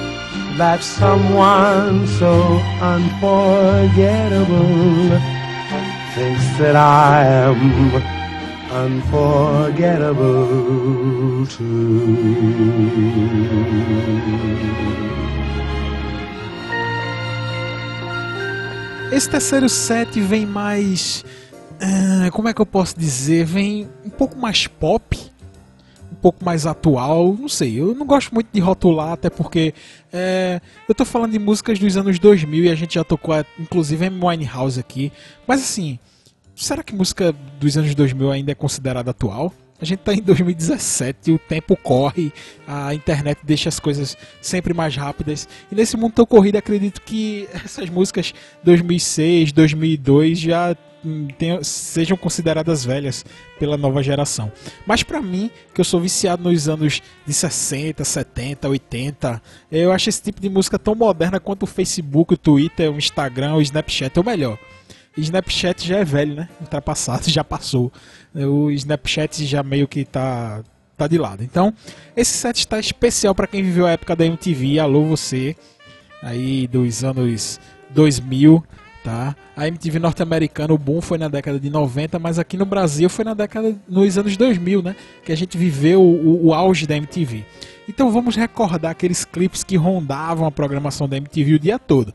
that 0.61 0.83
someone 0.83 2.05
so 2.05 2.59
unforgettable 2.79 5.17
thinks 6.13 6.45
that 6.59 6.75
I 6.75 7.25
am 7.25 7.95
unforgettable 8.69 11.47
too. 11.47 12.19
Esse 19.11 19.29
terceiro 19.31 19.67
set 19.67 20.19
vem 20.19 20.45
mais. 20.45 21.25
ah, 21.81 22.29
como 22.29 22.49
é 22.49 22.53
que 22.53 22.61
eu 22.61 22.67
posso 22.67 22.99
dizer? 22.99 23.45
Vem 23.45 23.89
um 24.05 24.11
pouco 24.11 24.37
mais 24.37 24.67
pop, 24.67 25.17
pouco 26.21 26.43
mais 26.45 26.65
atual. 26.65 27.35
Não 27.39 27.49
sei, 27.49 27.79
eu 27.79 27.95
não 27.95 28.05
gosto 28.05 28.33
muito 28.33 28.47
de 28.53 28.59
rotular, 28.59 29.13
até 29.13 29.29
porque 29.29 29.73
é, 30.13 30.61
eu 30.87 30.93
tô 30.93 31.03
falando 31.03 31.31
de 31.31 31.39
músicas 31.39 31.79
dos 31.79 31.97
anos 31.97 32.19
2000 32.19 32.65
e 32.65 32.69
a 32.69 32.75
gente 32.75 32.95
já 32.95 33.03
tocou, 33.03 33.35
é, 33.35 33.43
inclusive, 33.59 34.05
Amy 34.05 34.19
Winehouse 34.23 34.79
aqui. 34.79 35.11
Mas 35.47 35.61
assim, 35.61 35.97
será 36.55 36.83
que 36.83 36.95
música 36.95 37.33
dos 37.59 37.77
anos 37.77 37.93
2000 37.95 38.31
ainda 38.31 38.51
é 38.51 38.55
considerada 38.55 39.11
atual? 39.11 39.53
A 39.81 39.85
gente 39.85 39.99
tá 39.99 40.13
em 40.13 40.21
2017, 40.21 41.31
o 41.31 41.39
tempo 41.39 41.75
corre, 41.75 42.31
a 42.67 42.93
internet 42.93 43.39
deixa 43.43 43.67
as 43.67 43.79
coisas 43.79 44.15
sempre 44.39 44.75
mais 44.75 44.95
rápidas. 44.95 45.49
E 45.71 45.75
nesse 45.75 45.97
mundo 45.97 46.13
tão 46.13 46.25
corrido, 46.25 46.57
acredito 46.57 47.01
que 47.01 47.49
essas 47.51 47.89
músicas 47.89 48.31
2006, 48.63 49.51
2002 49.51 50.39
já 50.39 50.77
tenham- 51.37 51.63
sejam 51.63 52.15
consideradas 52.17 52.83
velhas 52.85 53.25
pela 53.59 53.77
nova 53.77 54.01
geração. 54.03 54.51
Mas 54.85 55.03
pra 55.03 55.21
mim, 55.21 55.49
que 55.73 55.81
eu 55.81 55.85
sou 55.85 55.99
viciado 55.99 56.43
nos 56.43 56.67
anos 56.69 57.01
de 57.25 57.33
60, 57.33 58.03
70, 58.03 58.67
80, 58.69 59.41
eu 59.71 59.91
acho 59.91 60.09
esse 60.09 60.21
tipo 60.21 60.39
de 60.41 60.49
música 60.49 60.77
tão 60.79 60.95
moderna 60.95 61.39
quanto 61.39 61.63
o 61.63 61.67
Facebook, 61.67 62.33
o 62.33 62.37
Twitter, 62.37 62.91
o 62.91 62.97
Instagram, 62.97 63.55
o 63.55 63.61
Snapchat, 63.61 64.17
ou 64.17 64.23
melhor. 64.25 64.57
Snapchat 65.17 65.85
já 65.87 65.97
é 65.97 66.05
velho, 66.05 66.35
né? 66.35 66.49
Ultrapassado, 66.61 67.27
já 67.29 67.43
passou. 67.43 67.91
O 68.33 68.71
Snapchat 68.71 69.45
já 69.45 69.61
meio 69.61 69.87
que 69.87 70.05
tá, 70.05 70.63
tá 70.97 71.05
de 71.07 71.17
lado. 71.17 71.43
Então, 71.43 71.73
esse 72.15 72.31
set 72.31 72.59
está 72.59 72.79
especial 72.79 73.35
para 73.35 73.47
quem 73.47 73.61
viveu 73.61 73.85
a 73.85 73.91
época 73.91 74.15
da 74.15 74.25
MTV. 74.25 74.79
Alô, 74.79 75.03
você, 75.03 75.55
aí 76.23 76.65
dos 76.67 77.03
anos 77.03 77.59
2000, 77.89 78.63
tá? 79.03 79.35
A 79.55 79.67
MTV 79.67 79.99
norte-americana, 79.99 80.73
o 80.73 80.77
boom 80.77 81.01
foi 81.01 81.17
na 81.17 81.27
década 81.27 81.59
de 81.59 81.69
90, 81.69 82.19
mas 82.19 82.39
aqui 82.39 82.57
no 82.57 82.65
Brasil 82.65 83.09
foi 83.09 83.25
na 83.25 83.33
década, 83.33 83.75
nos 83.87 84.17
anos 84.17 84.37
2000, 84.37 84.81
né? 84.81 84.95
Que 85.25 85.31
a 85.31 85.35
gente 85.35 85.57
viveu 85.57 86.01
o, 86.01 86.47
o 86.47 86.53
auge 86.53 86.85
da 86.85 86.95
MTV. 86.95 87.45
Então, 87.87 88.11
vamos 88.11 88.35
recordar 88.35 88.91
aqueles 88.91 89.25
clipes 89.25 89.63
que 89.63 89.75
rondavam 89.75 90.45
a 90.45 90.51
programação 90.51 91.09
da 91.09 91.17
MTV 91.17 91.55
o 91.55 91.59
dia 91.59 91.79
todo. 91.79 92.13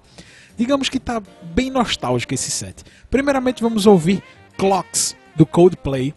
Digamos 0.56 0.88
que 0.88 0.98
tá 0.98 1.22
bem 1.54 1.70
nostálgico 1.70 2.32
esse 2.32 2.50
set. 2.50 2.82
Primeiramente 3.10 3.62
vamos 3.62 3.86
ouvir 3.86 4.22
Clocks 4.56 5.14
do 5.34 5.44
Coldplay 5.44 6.14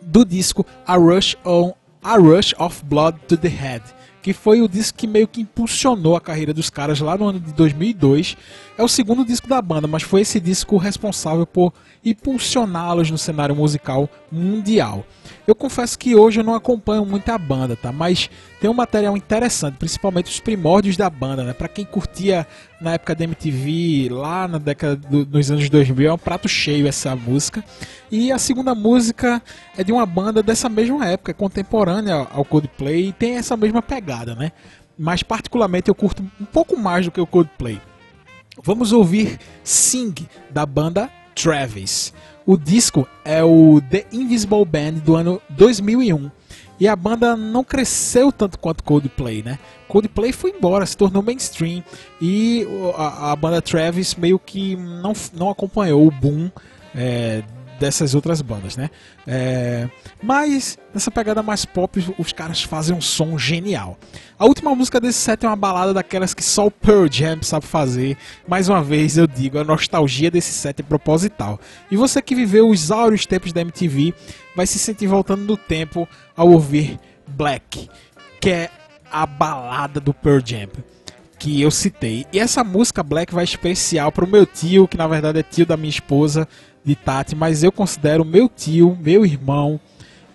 do 0.00 0.24
disco 0.24 0.64
A 0.86 0.96
Rush 0.96 1.36
on 1.44 1.72
A 2.02 2.16
Rush 2.16 2.54
of 2.58 2.82
Blood 2.86 3.18
to 3.28 3.36
the 3.36 3.48
Head, 3.48 3.82
que 4.22 4.32
foi 4.32 4.60
o 4.60 4.68
disco 4.68 4.98
que 4.98 5.06
meio 5.06 5.26
que 5.26 5.40
impulsionou 5.40 6.16
a 6.16 6.20
carreira 6.20 6.52
dos 6.52 6.70
caras 6.70 7.00
lá 7.00 7.16
no 7.16 7.28
ano 7.28 7.40
de 7.40 7.52
2002. 7.52 8.36
É 8.76 8.82
o 8.82 8.88
segundo 8.88 9.24
disco 9.24 9.48
da 9.48 9.60
banda, 9.60 9.86
mas 9.86 10.02
foi 10.02 10.22
esse 10.22 10.40
disco 10.40 10.76
responsável 10.76 11.46
por 11.46 11.72
impulsioná-los 12.04 13.10
no 13.10 13.18
cenário 13.18 13.54
musical 13.54 14.08
mundial. 14.30 15.04
Eu 15.46 15.54
confesso 15.54 15.98
que 15.98 16.14
hoje 16.14 16.40
eu 16.40 16.44
não 16.44 16.54
acompanho 16.54 17.04
muito 17.04 17.28
a 17.28 17.36
banda, 17.36 17.76
tá? 17.76 17.92
Mas 17.92 18.30
tem 18.60 18.70
um 18.70 18.74
material 18.74 19.16
interessante, 19.16 19.76
principalmente 19.76 20.30
os 20.30 20.40
primórdios 20.40 20.96
da 20.96 21.10
banda, 21.10 21.42
né? 21.42 21.52
Para 21.52 21.68
quem 21.68 21.84
curtia 21.84 22.46
na 22.80 22.94
época 22.94 23.14
da 23.14 23.24
MTV, 23.24 24.08
lá 24.10 24.46
na 24.46 24.58
década 24.58 24.96
do, 24.96 25.24
dos 25.24 25.50
anos 25.50 25.68
2000, 25.68 26.08
é 26.08 26.12
um 26.12 26.18
prato 26.18 26.48
cheio 26.48 26.86
essa 26.86 27.14
música. 27.16 27.64
E 28.10 28.30
a 28.32 28.38
segunda 28.38 28.74
música 28.74 29.42
é 29.76 29.84
de 29.84 29.92
uma 29.92 30.06
banda 30.06 30.42
dessa 30.42 30.68
mesma 30.68 31.06
época, 31.06 31.34
contemporânea 31.34 32.26
ao 32.32 32.44
Coldplay, 32.44 33.08
e 33.08 33.12
tem 33.12 33.36
essa 33.36 33.56
mesma 33.56 33.82
pegada, 33.82 34.09
né? 34.34 34.52
Mas 34.98 35.22
particularmente 35.22 35.88
eu 35.88 35.94
curto 35.94 36.22
um 36.40 36.44
pouco 36.44 36.76
mais 36.76 37.04
do 37.04 37.10
que 37.10 37.20
o 37.20 37.26
Coldplay. 37.26 37.80
Vamos 38.62 38.92
ouvir 38.92 39.38
Sing 39.64 40.14
da 40.50 40.66
banda 40.66 41.10
Travis. 41.34 42.12
O 42.44 42.56
disco 42.56 43.06
é 43.24 43.42
o 43.42 43.80
The 43.90 44.06
Invisible 44.12 44.64
Band 44.64 44.92
do 45.04 45.16
ano 45.16 45.40
2001. 45.50 46.30
E 46.78 46.88
a 46.88 46.96
banda 46.96 47.36
não 47.36 47.62
cresceu 47.62 48.32
tanto 48.32 48.58
quanto 48.58 48.82
Coldplay, 48.82 49.42
né? 49.42 49.58
Coldplay 49.86 50.32
foi 50.32 50.50
embora, 50.50 50.86
se 50.86 50.96
tornou 50.96 51.22
mainstream. 51.22 51.84
E 52.20 52.66
a, 52.96 53.32
a 53.32 53.36
banda 53.36 53.60
Travis 53.60 54.14
meio 54.14 54.38
que 54.38 54.76
não, 54.76 55.12
não 55.34 55.50
acompanhou 55.50 56.06
o 56.06 56.10
boom 56.10 56.50
é, 56.94 57.42
dessas 57.80 58.14
outras 58.14 58.42
bandas, 58.42 58.76
né? 58.76 58.90
É, 59.26 59.88
mas 60.22 60.78
nessa 60.92 61.10
pegada 61.10 61.42
mais 61.42 61.64
pop, 61.64 62.14
os 62.18 62.30
caras 62.30 62.62
fazem 62.62 62.94
um 62.94 63.00
som 63.00 63.38
genial. 63.38 63.98
A 64.38 64.44
última 64.44 64.74
música 64.74 65.00
desse 65.00 65.18
set 65.18 65.44
é 65.44 65.48
uma 65.48 65.56
balada 65.56 65.94
daquelas 65.94 66.34
que 66.34 66.44
só 66.44 66.66
o 66.66 66.70
Pearl 66.70 67.06
Jam 67.10 67.42
sabe 67.42 67.64
fazer. 67.64 68.18
Mais 68.46 68.68
uma 68.68 68.82
vez 68.82 69.16
eu 69.16 69.26
digo, 69.26 69.58
a 69.58 69.64
nostalgia 69.64 70.30
desse 70.30 70.52
set 70.52 70.80
é 70.80 70.82
proposital. 70.82 71.58
E 71.90 71.96
você 71.96 72.20
que 72.20 72.34
viveu 72.34 72.68
os 72.68 72.90
áureos 72.90 73.24
tempos 73.24 73.52
da 73.52 73.62
MTV 73.62 74.12
vai 74.54 74.66
se 74.66 74.78
sentir 74.78 75.06
voltando 75.06 75.42
no 75.42 75.56
tempo 75.56 76.06
ao 76.36 76.50
ouvir 76.50 77.00
Black, 77.26 77.88
que 78.40 78.50
é 78.50 78.70
a 79.10 79.24
balada 79.24 79.98
do 79.98 80.12
Pearl 80.12 80.40
Jam 80.44 80.68
que 81.40 81.62
eu 81.62 81.70
citei. 81.70 82.26
E 82.30 82.38
essa 82.38 82.62
música 82.62 83.02
Black 83.02 83.32
vai 83.32 83.44
especial 83.44 84.12
pro 84.12 84.26
meu 84.26 84.44
tio, 84.44 84.86
que 84.86 84.98
na 84.98 85.08
verdade 85.08 85.38
é 85.38 85.42
tio 85.42 85.64
da 85.64 85.74
minha 85.74 85.88
esposa, 85.88 86.46
de 86.84 86.94
Tati, 86.94 87.34
mas 87.34 87.62
eu 87.62 87.70
considero 87.70 88.24
meu 88.24 88.48
tio, 88.48 88.96
meu 89.00 89.24
irmão, 89.24 89.78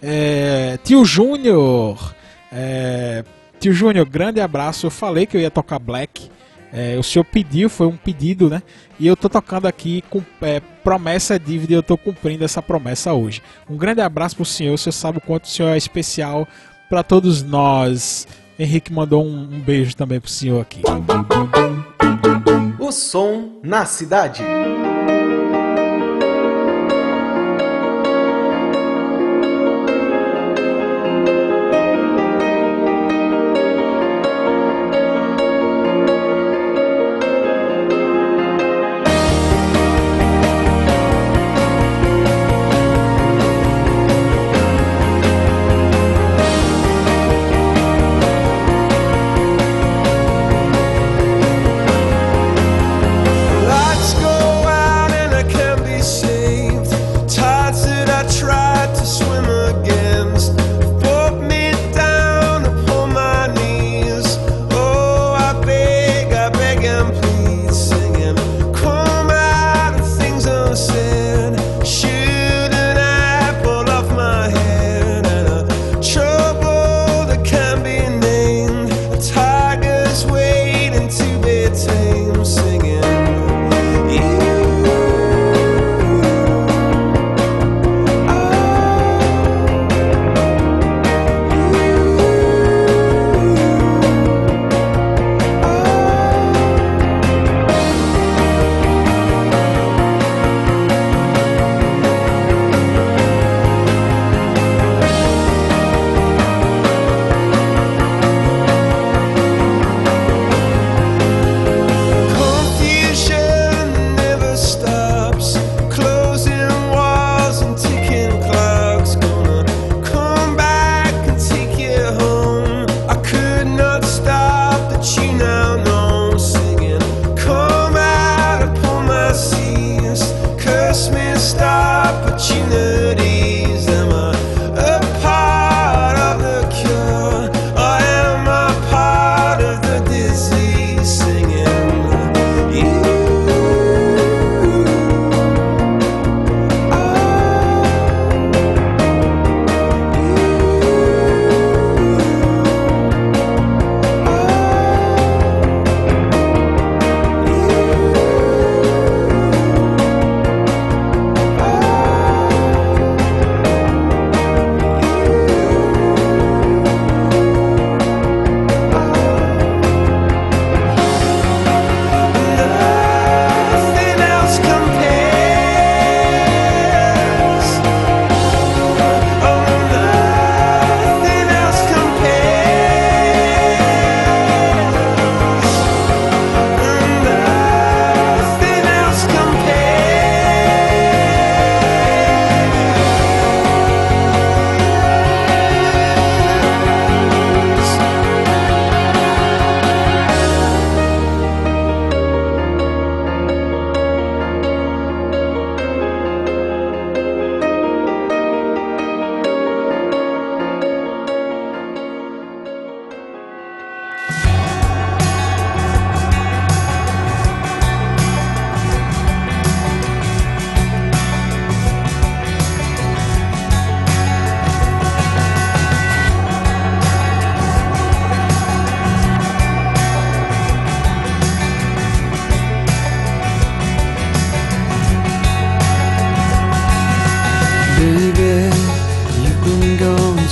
é, 0.02 0.78
tio 0.84 1.04
Júnior. 1.04 2.14
é, 2.52 3.24
tio 3.60 3.74
Júnior, 3.74 4.08
grande 4.08 4.40
abraço. 4.40 4.86
Eu 4.86 4.92
falei 4.92 5.26
que 5.26 5.36
eu 5.36 5.42
ia 5.42 5.52
tocar 5.52 5.80
Black. 5.80 6.30
É, 6.72 6.98
o 6.98 7.04
senhor 7.04 7.24
pediu, 7.24 7.70
foi 7.70 7.88
um 7.88 7.96
pedido, 7.96 8.50
né? 8.50 8.62
E 9.00 9.08
eu 9.08 9.16
tô 9.16 9.30
tocando 9.30 9.66
aqui 9.66 10.04
com 10.10 10.22
é, 10.42 10.60
promessa 10.84 11.36
é 11.36 11.40
dívida 11.40 11.74
e 11.74 11.76
eu 11.76 11.84
tô 11.84 11.98
cumprindo 11.98 12.44
essa 12.44 12.62
promessa 12.62 13.14
hoje. 13.14 13.42
Um 13.70 13.78
grande 13.78 14.02
abraço 14.02 14.36
pro 14.36 14.46
senhor, 14.46 14.74
o 14.74 14.78
senhor 14.78 14.94
sabe 14.94 15.18
o 15.20 15.22
quanto 15.22 15.46
o 15.46 15.48
senhor 15.48 15.70
é 15.70 15.78
especial 15.78 16.48
para 16.90 17.02
todos 17.02 17.42
nós. 17.42 18.28
Henrique 18.60 18.92
mandou 18.92 19.24
um, 19.24 19.44
um 19.44 19.60
beijo 19.60 19.96
também 19.96 20.20
pro 20.20 20.30
senhor 20.30 20.62
aqui. 20.62 20.82
O 22.80 22.92
som 22.92 23.60
na 23.64 23.86
cidade. 23.86 24.44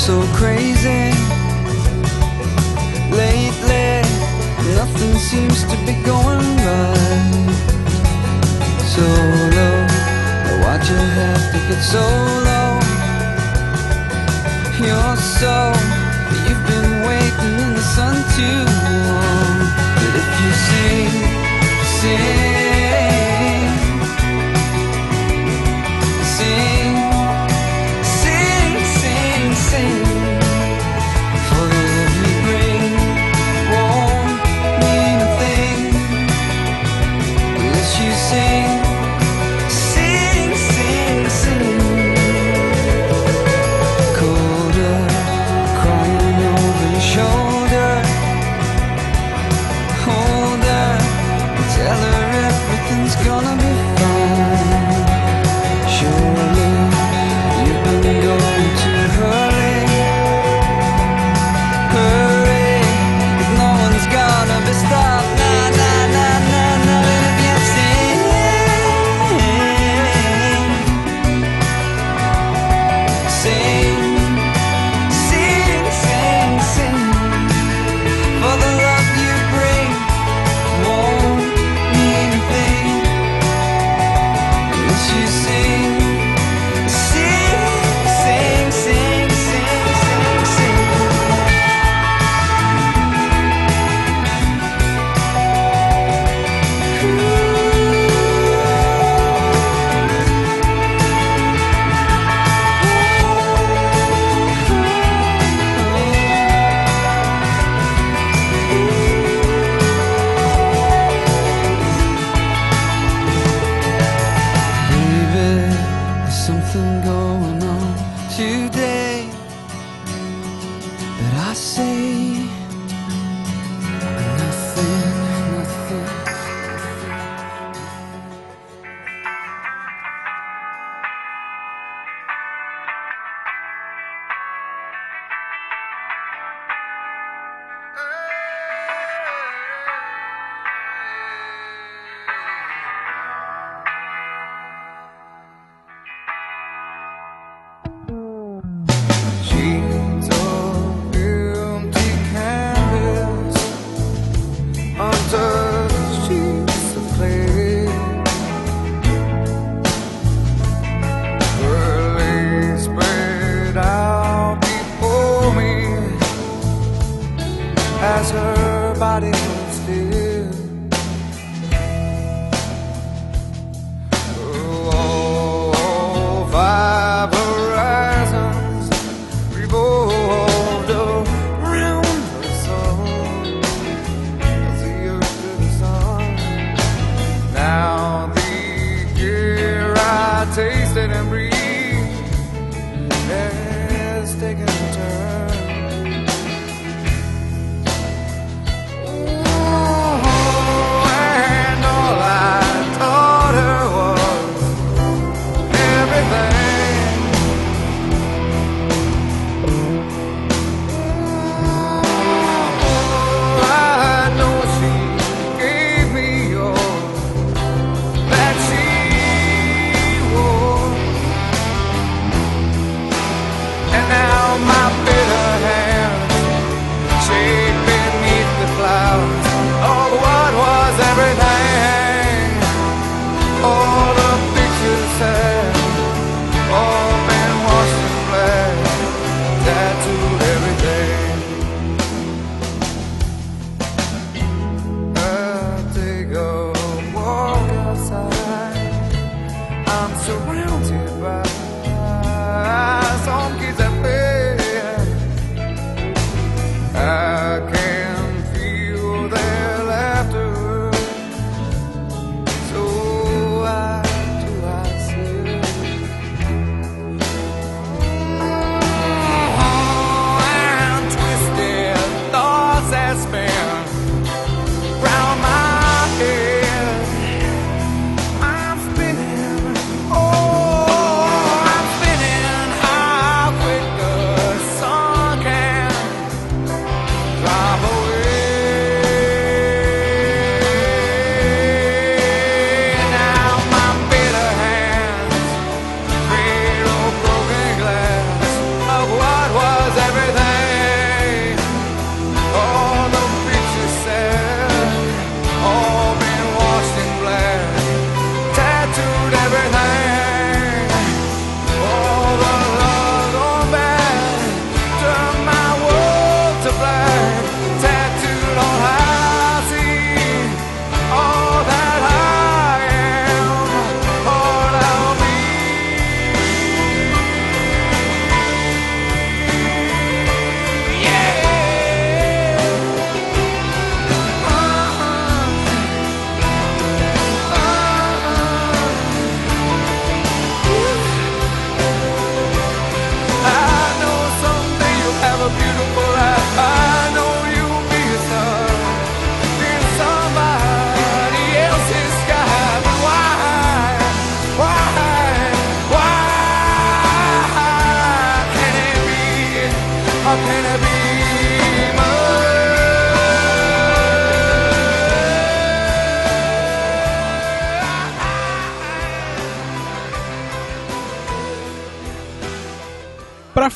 So 0.06 0.22
crazy 0.34 1.14
lately. 3.10 4.04
Nothing 4.76 5.14
seems 5.18 5.64
to 5.64 5.78
be 5.88 5.94
going 6.04 6.58
right. 6.68 7.48
So 8.94 9.06
low, 9.58 9.78
why'd 10.60 10.84
you 10.90 11.00
have 11.20 11.44
to 11.54 11.60
get 11.70 11.82
so 11.82 12.04
low? 12.50 12.72
You're 14.84 15.16
so, 15.40 15.72
you've 16.48 16.66
been 16.68 16.92
waiting 17.08 17.56
in 17.64 17.74
the 17.74 17.86
sun 17.96 18.16
too 18.36 18.64
long. 19.08 19.58
But 19.96 20.14
if 20.20 20.30
you 20.42 20.52
sing, 20.68 21.12
sing, 22.02 22.53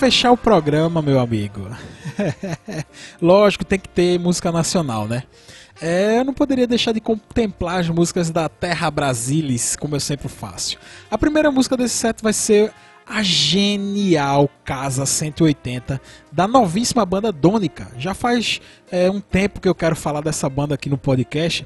fechar 0.08 0.32
o 0.32 0.38
programa, 0.38 1.02
meu 1.02 1.20
amigo. 1.20 1.70
Lógico, 3.22 3.66
tem 3.66 3.78
que 3.78 3.90
ter 3.90 4.18
música 4.18 4.54
nacional, 4.54 5.06
né? 5.06 5.24
É, 5.82 6.20
eu 6.20 6.24
não 6.24 6.34
poderia 6.34 6.66
deixar 6.66 6.94
de 6.94 7.02
contemplar 7.02 7.82
as 7.82 7.90
músicas 7.90 8.30
da 8.30 8.48
Terra 8.48 8.90
Brasilis, 8.90 9.76
como 9.76 9.98
eu 9.98 10.00
sempre 10.00 10.30
faço. 10.30 10.78
A 11.12 11.18
primeira 11.18 11.52
música 11.52 11.76
desse 11.76 11.96
set 11.96 12.24
vai 12.24 12.32
ser 12.32 12.72
a 13.08 13.24
genial 13.24 14.50
Casa 14.66 15.06
180 15.06 16.02
da 16.32 16.48
novíssima 16.48 17.06
banda 17.06 17.32
Dônica. 17.32 17.88
Já 17.98 18.14
faz 18.14 18.60
é, 18.92 19.10
um 19.10 19.22
tempo 19.22 19.62
que 19.62 19.68
eu 19.68 19.74
quero 19.74 19.96
falar 19.96 20.22
dessa 20.22 20.50
banda 20.50 20.76
aqui 20.76 20.90
no 20.90 20.98
podcast, 20.98 21.66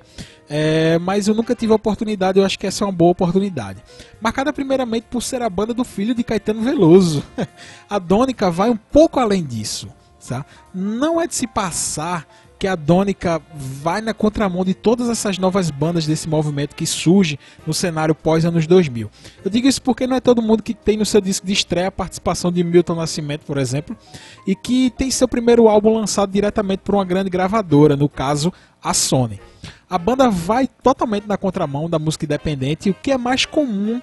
é, 0.49 0.99
mas 0.99 1.27
eu 1.27 1.33
nunca 1.33 1.55
tive 1.55 1.73
a 1.73 1.75
oportunidade, 1.75 2.39
eu 2.39 2.45
acho 2.45 2.59
que 2.59 2.67
essa 2.67 2.83
é 2.83 2.87
uma 2.87 2.93
boa 2.93 3.11
oportunidade. 3.11 3.81
Marcada 4.19 4.53
primeiramente 4.53 5.07
por 5.09 5.21
ser 5.21 5.41
a 5.41 5.49
banda 5.49 5.73
do 5.73 5.83
filho 5.83 6.13
de 6.13 6.23
Caetano 6.23 6.61
Veloso. 6.61 7.23
a 7.89 7.97
Dônica 7.97 8.51
vai 8.51 8.69
um 8.69 8.77
pouco 8.77 9.19
além 9.19 9.43
disso. 9.43 9.89
Tá? 10.27 10.45
Não 10.73 11.19
é 11.19 11.25
de 11.25 11.33
se 11.33 11.47
passar 11.47 12.27
que 12.61 12.67
a 12.67 12.75
Dônica 12.75 13.41
vai 13.55 14.01
na 14.01 14.13
contramão 14.13 14.63
de 14.63 14.75
todas 14.75 15.09
essas 15.09 15.39
novas 15.39 15.71
bandas 15.71 16.05
desse 16.05 16.29
movimento 16.29 16.75
que 16.75 16.85
surge 16.85 17.39
no 17.65 17.73
cenário 17.73 18.13
pós 18.13 18.45
anos 18.45 18.67
2000. 18.67 19.09
Eu 19.43 19.49
digo 19.49 19.67
isso 19.67 19.81
porque 19.81 20.05
não 20.05 20.15
é 20.15 20.19
todo 20.21 20.43
mundo 20.43 20.61
que 20.61 20.75
tem 20.75 20.95
no 20.95 21.03
seu 21.03 21.19
disco 21.19 21.47
de 21.47 21.53
estreia 21.53 21.87
a 21.87 21.91
participação 21.91 22.51
de 22.51 22.63
Milton 22.63 22.93
Nascimento, 22.93 23.47
por 23.47 23.57
exemplo, 23.57 23.97
e 24.45 24.55
que 24.55 24.91
tem 24.91 25.09
seu 25.09 25.27
primeiro 25.27 25.67
álbum 25.67 25.95
lançado 25.95 26.31
diretamente 26.31 26.81
por 26.83 26.93
uma 26.93 27.03
grande 27.03 27.31
gravadora, 27.31 27.95
no 27.95 28.07
caso, 28.07 28.53
a 28.79 28.93
Sony. 28.93 29.41
A 29.89 29.97
banda 29.97 30.29
vai 30.29 30.67
totalmente 30.67 31.27
na 31.27 31.37
contramão 31.37 31.89
da 31.89 31.97
música 31.97 32.25
independente, 32.25 32.91
o 32.91 32.93
que 32.93 33.11
é 33.11 33.17
mais 33.17 33.43
comum 33.43 33.99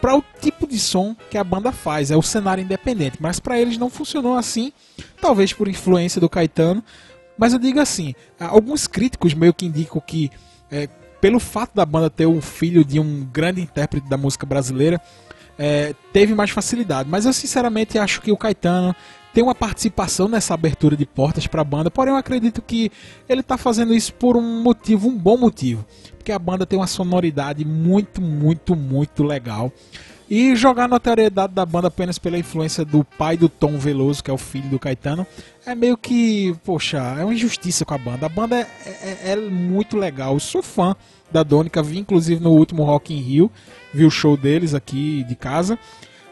para 0.00 0.16
o 0.16 0.22
tipo 0.40 0.68
de 0.68 0.78
som 0.78 1.16
que 1.28 1.36
a 1.36 1.42
banda 1.42 1.72
faz, 1.72 2.12
é 2.12 2.16
o 2.16 2.22
cenário 2.22 2.62
independente, 2.62 3.18
mas 3.20 3.40
para 3.40 3.60
eles 3.60 3.76
não 3.76 3.90
funcionou 3.90 4.36
assim, 4.36 4.72
talvez 5.20 5.52
por 5.52 5.66
influência 5.66 6.20
do 6.20 6.28
Caetano, 6.28 6.82
mas 7.38 7.52
eu 7.52 7.58
digo 7.58 7.80
assim, 7.80 8.14
alguns 8.38 8.86
críticos 8.86 9.32
meio 9.32 9.54
que 9.54 9.64
indicam 9.64 10.02
que 10.04 10.30
é, 10.70 10.88
pelo 11.20 11.38
fato 11.38 11.74
da 11.74 11.86
banda 11.86 12.10
ter 12.10 12.26
um 12.26 12.42
filho 12.42 12.84
de 12.84 13.00
um 13.00 13.24
grande 13.24 13.60
intérprete 13.60 14.08
da 14.08 14.16
música 14.16 14.44
brasileira, 14.44 15.00
é, 15.58 15.94
teve 16.12 16.34
mais 16.34 16.50
facilidade. 16.50 17.08
Mas 17.08 17.26
eu 17.26 17.32
sinceramente 17.32 17.98
acho 17.98 18.20
que 18.20 18.30
o 18.30 18.36
Caetano 18.36 18.94
tem 19.32 19.42
uma 19.42 19.54
participação 19.54 20.28
nessa 20.28 20.54
abertura 20.54 20.96
de 20.96 21.04
portas 21.04 21.46
para 21.46 21.60
a 21.60 21.64
banda, 21.64 21.90
porém 21.90 22.12
eu 22.12 22.18
acredito 22.18 22.62
que 22.62 22.90
ele 23.28 23.40
está 23.40 23.56
fazendo 23.56 23.94
isso 23.94 24.12
por 24.14 24.36
um 24.36 24.62
motivo, 24.62 25.08
um 25.08 25.16
bom 25.16 25.36
motivo, 25.36 25.84
porque 26.16 26.32
a 26.32 26.38
banda 26.38 26.66
tem 26.66 26.78
uma 26.78 26.86
sonoridade 26.86 27.64
muito, 27.64 28.20
muito, 28.20 28.74
muito 28.74 29.22
legal. 29.22 29.72
E 30.30 30.54
jogar 30.54 30.84
a 30.84 30.88
notoriedade 30.88 31.54
da 31.54 31.64
banda 31.64 31.88
apenas 31.88 32.18
pela 32.18 32.36
influência 32.36 32.84
do 32.84 33.02
pai 33.02 33.36
do 33.36 33.48
Tom 33.48 33.78
Veloso, 33.78 34.22
que 34.22 34.30
é 34.30 34.34
o 34.34 34.38
filho 34.38 34.68
do 34.68 34.78
Caetano, 34.78 35.26
é 35.64 35.74
meio 35.74 35.96
que, 35.96 36.54
poxa, 36.64 36.98
é 37.18 37.24
uma 37.24 37.32
injustiça 37.32 37.84
com 37.84 37.94
a 37.94 37.98
banda. 37.98 38.26
A 38.26 38.28
banda 38.28 38.56
é, 38.56 38.66
é, 38.86 39.18
é 39.32 39.36
muito 39.36 39.96
legal. 39.96 40.34
Eu 40.34 40.40
sou 40.40 40.62
fã 40.62 40.94
da 41.30 41.42
Dônica, 41.42 41.82
vi 41.82 41.98
inclusive 41.98 42.42
no 42.42 42.50
último 42.50 42.84
Rock 42.84 43.14
in 43.14 43.20
Rio, 43.20 43.50
vi 43.92 44.04
o 44.04 44.10
show 44.10 44.36
deles 44.36 44.74
aqui 44.74 45.24
de 45.24 45.34
casa. 45.34 45.78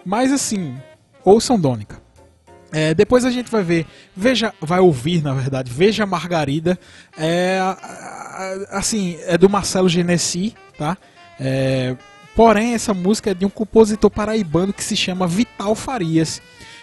Mas 0.05 0.31
assim, 0.31 0.75
ouçam 1.25 1.59
Dônica. 1.59 2.01
É, 2.73 2.93
depois 2.93 3.25
a 3.25 3.31
gente 3.31 3.51
vai 3.51 3.63
ver, 3.63 3.87
veja, 4.15 4.53
vai 4.61 4.81
ouvir 4.81 5.23
na 5.23 5.33
verdade, 5.33 5.73
veja 5.73 6.05
Margarida, 6.05 6.79
é, 7.17 7.59
assim, 8.71 9.17
é 9.23 9.39
do 9.39 9.49
Marcelo 9.49 9.89
Genesi, 9.89 10.53
tá? 10.77 10.99
É, 11.41 11.97
porém 12.37 12.75
essa 12.75 12.93
música 12.93 13.31
é 13.31 13.35
de 13.35 13.47
um 13.47 13.51
compositor 13.51 14.11
paraibano 14.11 14.73
que 14.73 14.85
se 14.85 14.95
chama 14.95 15.27
Vital 15.27 15.75
Farias 15.75 16.43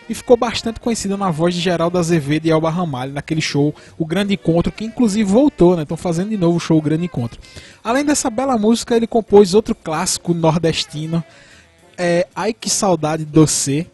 e 0.10 0.14
ficou 0.14 0.36
bastante 0.36 0.80
conhecida 0.80 1.16
na 1.16 1.32
voz 1.32 1.54
de 1.54 1.62
Geraldo 1.62 1.98
Azevedo 1.98 2.48
e 2.48 2.52
Elba 2.52 2.70
Ramalho 2.70 3.14
naquele 3.14 3.40
show, 3.40 3.74
o 3.98 4.06
Grande 4.06 4.34
Encontro, 4.34 4.72
que 4.72 4.84
inclusive 4.84 5.24
voltou, 5.24 5.78
né? 5.78 5.84
Estão 5.84 5.96
fazendo 5.96 6.32
de 6.32 6.38
novo 6.38 6.58
o 6.58 6.60
show 6.60 6.78
o 6.78 6.82
Grande 6.82 7.06
Encontro. 7.06 7.40
Além 7.82 8.04
dessa 8.04 8.30
bela 8.30 8.58
música, 8.58 8.98
ele 8.98 9.08
compôs 9.08 9.54
outro 9.54 9.74
clássico 9.74 10.34
nordestino, 10.34 11.24
é 11.98 12.28
Ai 12.36 12.52
Que 12.52 12.70
Saudade 12.70 13.24
Doce, 13.24 13.88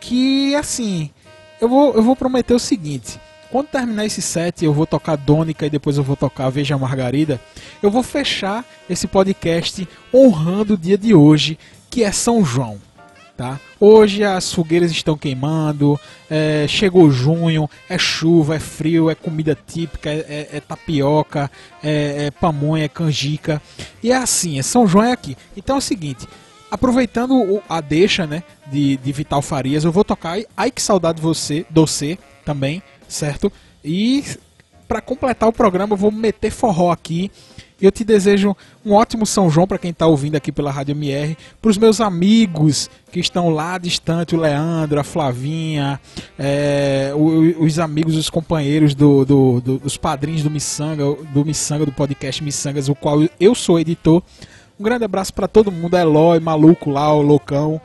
que 0.00 0.56
assim, 0.56 1.10
eu 1.60 1.68
vou, 1.68 1.94
eu 1.94 2.02
vou 2.02 2.16
prometer 2.16 2.54
o 2.54 2.58
seguinte. 2.58 3.20
Quando 3.50 3.68
terminar 3.68 4.04
esse 4.04 4.20
set, 4.20 4.62
eu 4.62 4.74
vou 4.74 4.86
tocar 4.86 5.16
Dônica 5.16 5.64
e 5.64 5.70
depois 5.70 5.96
eu 5.96 6.04
vou 6.04 6.16
tocar 6.16 6.50
Veja 6.50 6.76
Margarida. 6.76 7.40
Eu 7.82 7.90
vou 7.90 8.02
fechar 8.02 8.64
esse 8.90 9.06
podcast 9.06 9.88
honrando 10.12 10.74
o 10.74 10.78
dia 10.78 10.98
de 10.98 11.14
hoje, 11.14 11.58
que 11.88 12.04
é 12.04 12.12
São 12.12 12.44
João. 12.44 12.78
Tá? 13.38 13.58
Hoje 13.78 14.24
as 14.24 14.52
fogueiras 14.52 14.90
estão 14.90 15.16
queimando, 15.16 15.98
é, 16.28 16.66
chegou 16.68 17.08
junho, 17.08 17.70
é 17.88 17.96
chuva, 17.96 18.56
é 18.56 18.58
frio, 18.58 19.08
é 19.08 19.14
comida 19.14 19.56
típica, 19.66 20.10
é, 20.10 20.26
é, 20.28 20.48
é 20.54 20.60
tapioca, 20.60 21.48
é, 21.82 22.26
é 22.26 22.30
pamonha, 22.32 22.84
é 22.84 22.88
canjica. 22.88 23.62
E 24.02 24.10
é 24.10 24.16
assim, 24.16 24.58
é 24.58 24.62
São 24.62 24.86
João 24.88 25.04
é 25.04 25.12
aqui. 25.12 25.36
Então 25.56 25.76
é 25.76 25.78
o 25.78 25.82
seguinte, 25.82 26.26
aproveitando 26.70 27.62
a 27.68 27.80
deixa 27.80 28.26
né, 28.26 28.42
de, 28.66 28.96
de 28.96 29.12
Vital 29.12 29.40
Farias, 29.40 29.84
eu 29.84 29.92
vou 29.92 30.04
tocar 30.04 30.36
Ai 30.56 30.70
Que 30.72 30.82
Saudade 30.82 31.22
Você, 31.22 31.64
Doce 31.70 32.18
também, 32.44 32.82
certo? 33.08 33.50
E 33.84 34.24
para 34.86 35.00
completar 35.00 35.48
o 35.48 35.52
programa, 35.52 35.94
eu 35.94 35.98
vou 35.98 36.10
meter 36.12 36.50
forró 36.50 36.90
aqui. 36.92 37.30
Eu 37.80 37.92
te 37.92 38.02
desejo 38.02 38.56
um 38.84 38.92
ótimo 38.92 39.24
São 39.24 39.48
João 39.48 39.64
para 39.66 39.78
quem 39.78 39.92
está 39.92 40.04
ouvindo 40.04 40.34
aqui 40.34 40.50
pela 40.50 40.68
Rádio 40.72 40.92
MR, 40.96 41.36
para 41.62 41.70
os 41.70 41.78
meus 41.78 42.00
amigos 42.00 42.90
que 43.12 43.20
estão 43.20 43.50
lá 43.50 43.78
distante, 43.78 44.34
o 44.34 44.40
Leandro, 44.40 44.98
a 44.98 45.04
Flavinha, 45.04 46.00
é, 46.36 47.12
os 47.14 47.78
amigos, 47.78 48.16
os 48.16 48.28
companheiros 48.28 48.96
do, 48.96 49.24
do- 49.24 49.60
do- 49.60 49.78
dos 49.78 49.96
padrinhos 49.96 50.42
do 50.42 50.50
Missanga, 50.50 51.04
do 51.32 51.44
Missanga, 51.44 51.86
do 51.86 51.92
podcast 51.92 52.42
Missangas, 52.42 52.88
o 52.88 52.96
qual 52.96 53.20
eu 53.38 53.54
sou 53.54 53.78
editor. 53.78 54.24
Um 54.80 54.82
grande 54.82 55.04
abraço 55.04 55.32
para 55.32 55.46
todo 55.46 55.70
mundo, 55.70 55.96
Eloy, 55.96 56.40
maluco 56.40 56.90
lá, 56.90 57.12
o 57.14 57.22
loucão, 57.22 57.80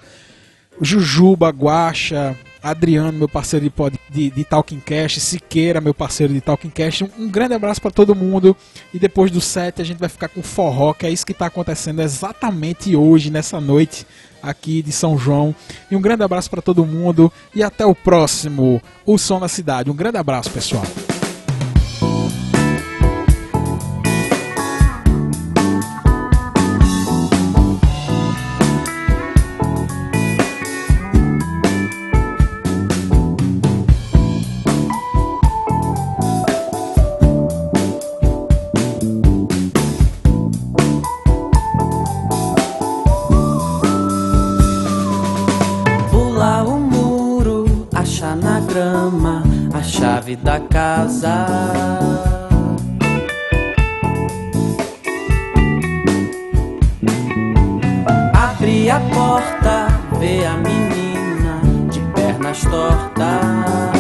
Jujuba, 0.82 1.50
Guacha, 1.50 2.36
Adriano, 2.64 3.18
meu 3.18 3.28
parceiro 3.28 3.66
de, 3.66 3.70
pod, 3.70 4.00
de, 4.10 4.30
de 4.30 4.44
Talking 4.46 4.80
Cast, 4.80 5.20
Siqueira, 5.20 5.82
meu 5.82 5.94
parceiro 5.94 6.34
de 6.34 6.40
Talking 6.40 6.70
Cast. 6.70 7.04
Um, 7.04 7.26
um 7.26 7.30
grande 7.30 7.54
abraço 7.54 7.82
para 7.82 7.92
todo 7.92 8.16
mundo. 8.16 8.56
E 8.94 8.98
depois 8.98 9.30
do 9.30 9.42
set 9.42 9.82
a 9.82 9.86
gente 9.86 9.98
vai 10.00 10.08
ficar 10.08 10.30
com 10.30 10.42
forró, 10.42 10.94
que 10.94 11.06
é 11.06 11.10
isso 11.10 11.26
que 11.26 11.34
está 11.34 11.48
acontecendo 11.48 12.02
exatamente 12.02 12.96
hoje, 12.96 13.30
nessa 13.30 13.60
noite 13.60 14.08
aqui 14.42 14.82
de 14.82 14.92
São 14.92 15.18
João. 15.18 15.54
E 15.92 15.96
um 15.96 16.02
grande 16.02 16.24
abraço 16.24 16.50
para 16.50 16.62
todo 16.62 16.86
mundo. 16.86 17.32
E 17.54 17.62
até 17.62 17.86
o 17.86 17.94
próximo 17.94 18.82
O 19.06 19.18
Som 19.18 19.40
na 19.40 19.48
Cidade. 19.50 19.92
Um 19.92 19.96
grande 19.96 20.18
abraço, 20.18 20.50
pessoal. 20.50 20.86
Chave 50.34 50.36
da 50.38 50.60
casa. 50.60 51.46
Abrir 58.34 58.92
a 58.92 59.00
porta, 59.00 59.88
ver 60.20 60.46
a 60.46 60.58
menina 60.58 61.62
de 61.92 62.00
pernas 62.14 62.62
tortas. 62.62 63.93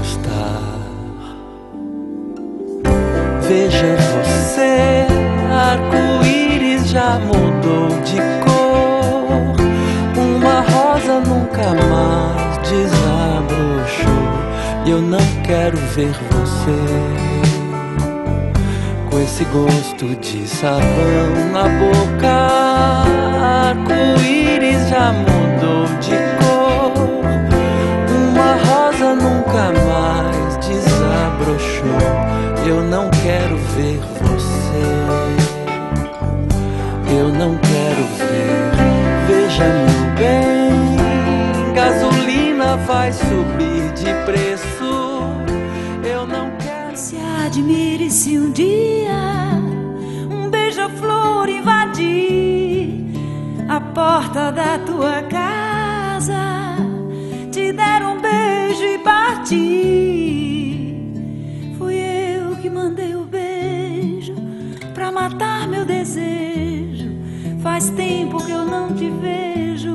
Gostar. 0.00 0.62
Veja 3.42 3.96
você, 3.96 5.06
arco-íris 5.52 6.88
já 6.88 7.18
mudou 7.18 7.88
de 8.00 8.16
cor. 8.44 9.56
Uma 10.16 10.60
rosa 10.60 11.20
nunca 11.20 11.74
mais 11.88 12.58
desabrochou. 12.68 14.30
E 14.86 14.90
eu 14.90 15.02
não 15.02 15.26
quero 15.44 15.76
ver 15.76 16.14
você 16.30 16.80
com 19.10 19.20
esse 19.20 19.44
gosto 19.46 20.16
de 20.16 20.46
sabão 20.46 21.50
na 21.52 21.64
boca. 21.64 22.34
Arco-íris 23.68 24.88
já 24.88 25.12
mudou 25.12 25.86
Eu 32.66 32.82
não 32.82 33.10
quero 33.10 33.56
ver 33.74 33.98
você. 34.22 34.50
Eu 37.18 37.28
não 37.28 37.56
quero 37.58 38.04
ver. 38.18 38.70
Veja, 39.26 39.64
meu 39.64 40.00
bem, 40.18 41.74
gasolina 41.74 42.76
vai 42.86 43.12
subir 43.12 43.92
de 43.94 44.12
preço. 44.24 45.22
Eu 46.04 46.26
não 46.26 46.50
quero. 46.58 46.96
Se 46.96 47.16
admire 47.46 48.10
se 48.10 48.38
um 48.38 48.52
dia 48.52 49.10
um 50.30 50.50
beija-flor 50.50 51.48
invadir 51.48 53.06
a 53.68 53.80
porta 53.80 54.52
da 54.52 54.78
tua 54.78 55.22
casa, 55.22 56.76
te 57.50 57.72
der 57.72 58.02
um 58.02 58.20
beijo 58.20 58.84
e 58.84 58.98
partir. 58.98 60.09
Tempo 68.00 68.42
que 68.42 68.52
eu 68.52 68.64
não 68.64 68.94
te 68.94 69.10
vejo. 69.10 69.94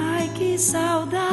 Ai, 0.00 0.30
que 0.34 0.58
saudade 0.58 1.23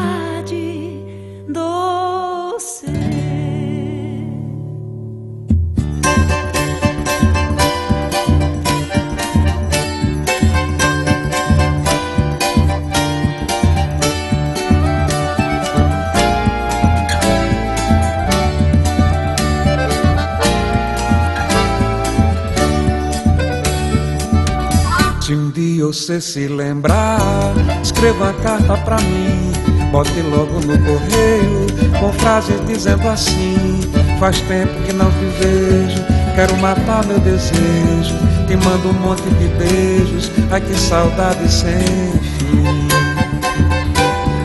dia 25.62 25.86
você 25.86 26.20
se 26.20 26.48
lembrar, 26.48 27.54
escreva 27.84 28.24
uma 28.24 28.34
carta 28.34 28.78
pra 28.78 28.98
mim. 28.98 29.52
Bote 29.92 30.20
logo 30.22 30.60
no 30.62 30.78
correio, 30.80 31.68
com 32.00 32.12
frases 32.14 32.60
dizendo 32.66 33.08
assim: 33.08 33.80
Faz 34.20 34.42
tempo 34.42 34.74
que 34.84 34.94
não 34.94 35.12
te 35.12 35.26
vejo, 35.40 36.04
quero 36.34 36.58
matar 36.58 37.06
meu 37.06 37.20
desejo. 37.20 38.16
Te 38.48 38.56
mando 38.58 38.90
um 38.90 38.94
monte 38.94 39.22
de 39.22 39.48
beijos, 39.60 40.32
ai 40.50 40.62
que 40.62 40.74
saudade 40.74 41.48
sem 41.52 42.12
fim. 42.40 42.88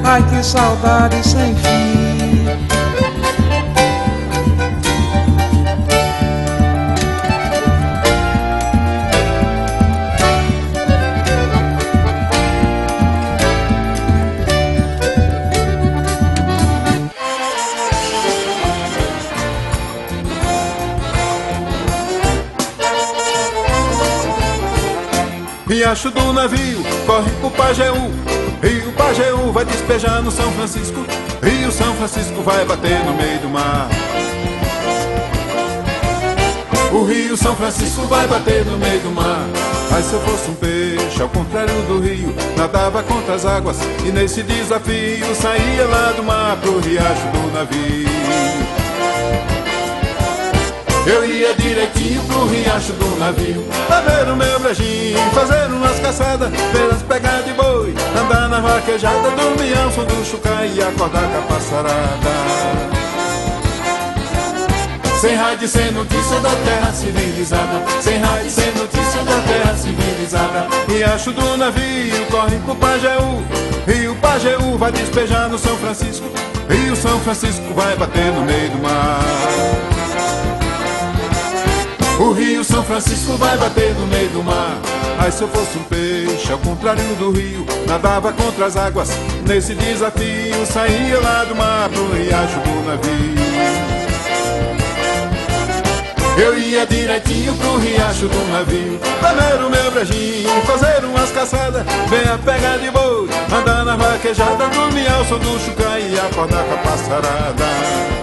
Ai 0.04 0.22
que 0.28 0.44
saudade 0.44 1.26
sem 1.26 1.54
fim. 1.54 1.95
Riacho 25.76 26.10
do 26.10 26.32
navio, 26.32 26.82
corre 27.04 27.30
pro 27.32 27.50
Pajeú. 27.50 28.10
Rio 28.62 28.92
Pajeú 28.92 29.52
vai 29.52 29.62
despejar 29.66 30.22
no 30.22 30.30
São 30.30 30.50
Francisco. 30.52 31.04
Rio 31.42 31.70
São 31.70 31.94
Francisco 31.96 32.40
vai 32.40 32.64
bater 32.64 33.04
no 33.04 33.12
meio 33.12 33.38
do 33.40 33.48
mar. 33.50 33.86
O 36.90 37.04
Rio 37.04 37.36
São 37.36 37.54
Francisco 37.54 38.06
vai 38.06 38.26
bater 38.26 38.64
no 38.64 38.78
meio 38.78 39.00
do 39.00 39.10
mar. 39.10 39.46
Mas 39.90 40.06
se 40.06 40.14
eu 40.14 40.20
fosse 40.20 40.50
um 40.50 40.54
peixe, 40.54 41.20
ao 41.20 41.28
contrário 41.28 41.74
do 41.82 42.00
rio, 42.00 42.34
nadava 42.56 43.02
contra 43.02 43.34
as 43.34 43.44
águas 43.44 43.76
e 44.06 44.10
nesse 44.10 44.42
desafio 44.42 45.34
saía 45.34 45.84
lá 45.84 46.12
do 46.12 46.22
mar 46.22 46.56
pro 46.56 46.80
riacho 46.80 47.26
do 47.32 47.52
navio. 47.52 48.65
Eu 51.07 51.24
ia 51.24 51.54
direitinho 51.54 52.20
pro 52.24 52.46
riacho 52.46 52.92
do 52.94 53.16
navio. 53.16 53.64
Pra 53.86 54.00
ver 54.00 54.28
o 54.28 54.34
meu 54.34 54.59
brejinho, 54.59 55.18
fazer 55.32 55.66
umas 55.66 56.00
caçadas 56.00 56.50
Ver 56.50 56.92
as 56.92 57.02
pegadas 57.02 57.44
de 57.44 57.52
boi, 57.52 57.94
andar 58.20 58.48
na 58.48 58.59
vaquejada 58.59 59.30
Dormir 59.30 59.78
ao 59.78 59.90
som 59.92 60.04
do 60.04 60.24
chucai 60.24 60.72
e 60.74 60.82
acordar 60.82 61.22
com 61.22 61.38
a 61.38 61.42
passarada. 61.42 62.66
Sem 65.20 65.34
rádio, 65.36 65.68
sem 65.68 65.92
notícia 65.92 66.40
da 66.40 66.50
terra 66.50 66.92
civilizada. 66.92 67.82
Sem 68.00 68.18
rádio, 68.18 68.50
sem 68.50 68.72
notícia 68.72 69.22
da 69.22 69.40
terra 69.42 69.76
civilizada. 69.76 70.66
Riacho 70.88 71.32
do 71.32 71.57
navio, 71.57 72.26
corre 72.30 72.59
pro 72.59 72.74
Pajeú. 72.74 73.42
Rio 73.86 74.16
Pajeú 74.16 74.76
vai 74.76 74.90
despejar 74.90 75.48
no 75.48 75.57
São 75.57 75.76
Francisco. 75.78 76.26
Rio 76.68 76.96
São 76.96 77.18
Francisco 77.20 77.72
vai 77.74 77.96
bater 77.96 78.32
no 78.32 78.42
meio 78.42 78.70
do 78.70 78.78
mar 78.78 79.86
o 82.18 82.32
Rio 82.32 82.64
São 82.64 82.82
Francisco 82.82 83.36
vai 83.36 83.56
bater 83.58 83.94
no 83.94 84.06
meio 84.06 84.28
do 84.30 84.42
mar. 84.42 84.78
Ai, 85.18 85.30
se 85.30 85.42
eu 85.42 85.48
fosse 85.48 85.78
um 85.78 85.82
peixe, 85.84 86.52
ao 86.52 86.58
contrário 86.58 87.02
do 87.16 87.30
rio, 87.30 87.66
nadava 87.86 88.32
contra 88.32 88.66
as 88.66 88.76
águas. 88.76 89.10
Nesse 89.46 89.74
desafio, 89.74 90.66
saía 90.66 91.20
lá 91.20 91.44
do 91.44 91.54
mar 91.54 91.88
pro 91.88 92.12
riacho 92.12 92.60
do 92.60 92.88
navio. 92.88 93.46
Eu 96.38 96.58
ia 96.58 96.86
direitinho 96.86 97.54
pro 97.54 97.78
riacho 97.78 98.28
do 98.28 98.52
navio 98.52 99.00
Lamer 99.22 99.66
o 99.66 99.70
meu 99.70 99.90
brejinho, 99.90 100.50
fazer 100.66 101.02
umas 101.06 101.30
caçadas 101.30 101.82
Bem 102.10 102.30
a 102.30 102.36
pegar 102.36 102.76
de 102.76 102.90
boi, 102.90 103.26
andar 103.50 103.86
na 103.86 103.96
vaquejada 103.96 104.68
Dormir 104.68 105.10
ao 105.10 105.24
som 105.24 105.38
do 105.38 105.58
chucá 105.58 105.98
e 105.98 106.20
acordar 106.20 106.62
com 106.64 106.74
a 106.74 106.78
passarada 106.78 108.15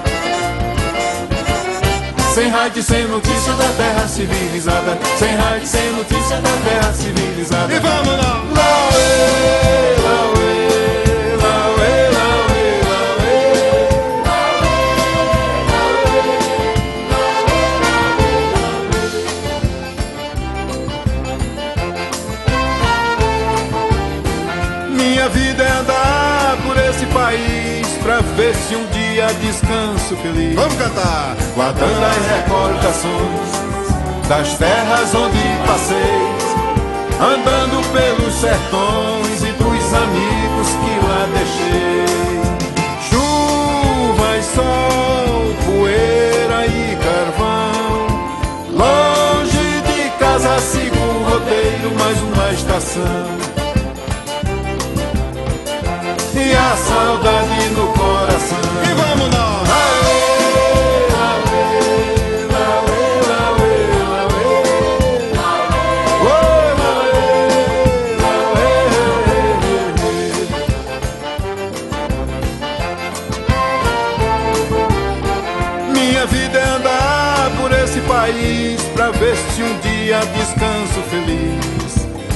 sem 2.33 2.49
rádio, 2.49 2.81
sem 2.81 3.07
notícia 3.07 3.53
da 3.53 3.67
terra 3.77 4.07
civilizada. 4.07 4.97
Sem 5.19 5.35
rádio, 5.35 5.67
sem 5.67 5.91
notícia 5.91 6.37
da 6.41 6.49
terra 6.67 6.91
civilizada. 6.91 7.71
E 7.71 7.79
vamos 7.79 8.17
lá! 8.17 8.43
Lauê, 8.55 9.95
lauê, 10.03 10.82
Pra 28.03 28.19
ver 28.35 28.53
se 28.53 28.75
um 28.75 28.85
dia 28.87 29.27
descanso 29.41 30.17
feliz. 30.17 30.55
Vamos 30.55 30.75
cantar! 30.75 31.37
Guardando 31.55 32.03
as 32.03 32.27
recordações 32.27 33.49
Das 34.27 34.57
terras 34.57 35.15
onde 35.15 35.39
passei 35.65 36.33
Andando 37.17 37.81
pelos 37.93 38.33
sertões 38.33 39.41
E 39.41 39.53
dos 39.53 39.93
amigos 39.93 40.67
que 40.81 40.99
lá 41.07 41.27
deixei. 41.33 42.03
Chuva 43.09 44.37
e 44.37 44.43
sol, 44.43 45.55
poeira 45.65 46.67
e 46.67 46.97
carvão 46.97 47.73
Longe 48.71 49.81
de 49.87 50.09
casa 50.19 50.59
sigo 50.59 50.97
o 50.97 51.23
roteiro 51.29 51.95
Mais 51.97 52.17
uma 52.21 52.51
estação. 52.51 53.53
E 56.35 56.55
a 56.55 56.75
saudade 56.75 57.69
no 57.69 57.92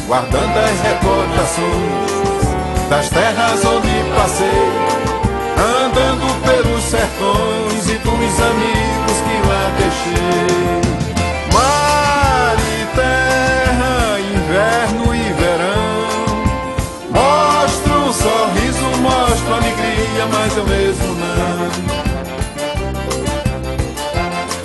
guardando 0.08 0.58
as 0.58 0.82
recordações 0.82 2.12
das 2.89 3.10
terras 3.10 3.66
onde 3.66 3.91
passei, 4.16 4.47
andando 5.60 6.26
pelos 6.45 6.84
sertões 6.84 7.89
e 7.89 7.97
dos 7.97 8.39
amigos 8.39 9.18
que 9.26 9.36
lá 9.47 9.70
deixei. 9.78 10.82
Mar 11.53 12.55
e 12.58 12.86
terra, 12.95 14.18
inverno 14.20 15.14
e 15.14 15.34
verão, 15.34 16.08
mostro 17.12 17.93
um 17.99 18.14
sorriso, 18.14 18.88
mostro 19.01 19.53
alegria, 19.53 20.26
mas 20.32 20.55
eu 20.55 20.66
mesmo 20.66 21.16
não. 21.16 21.68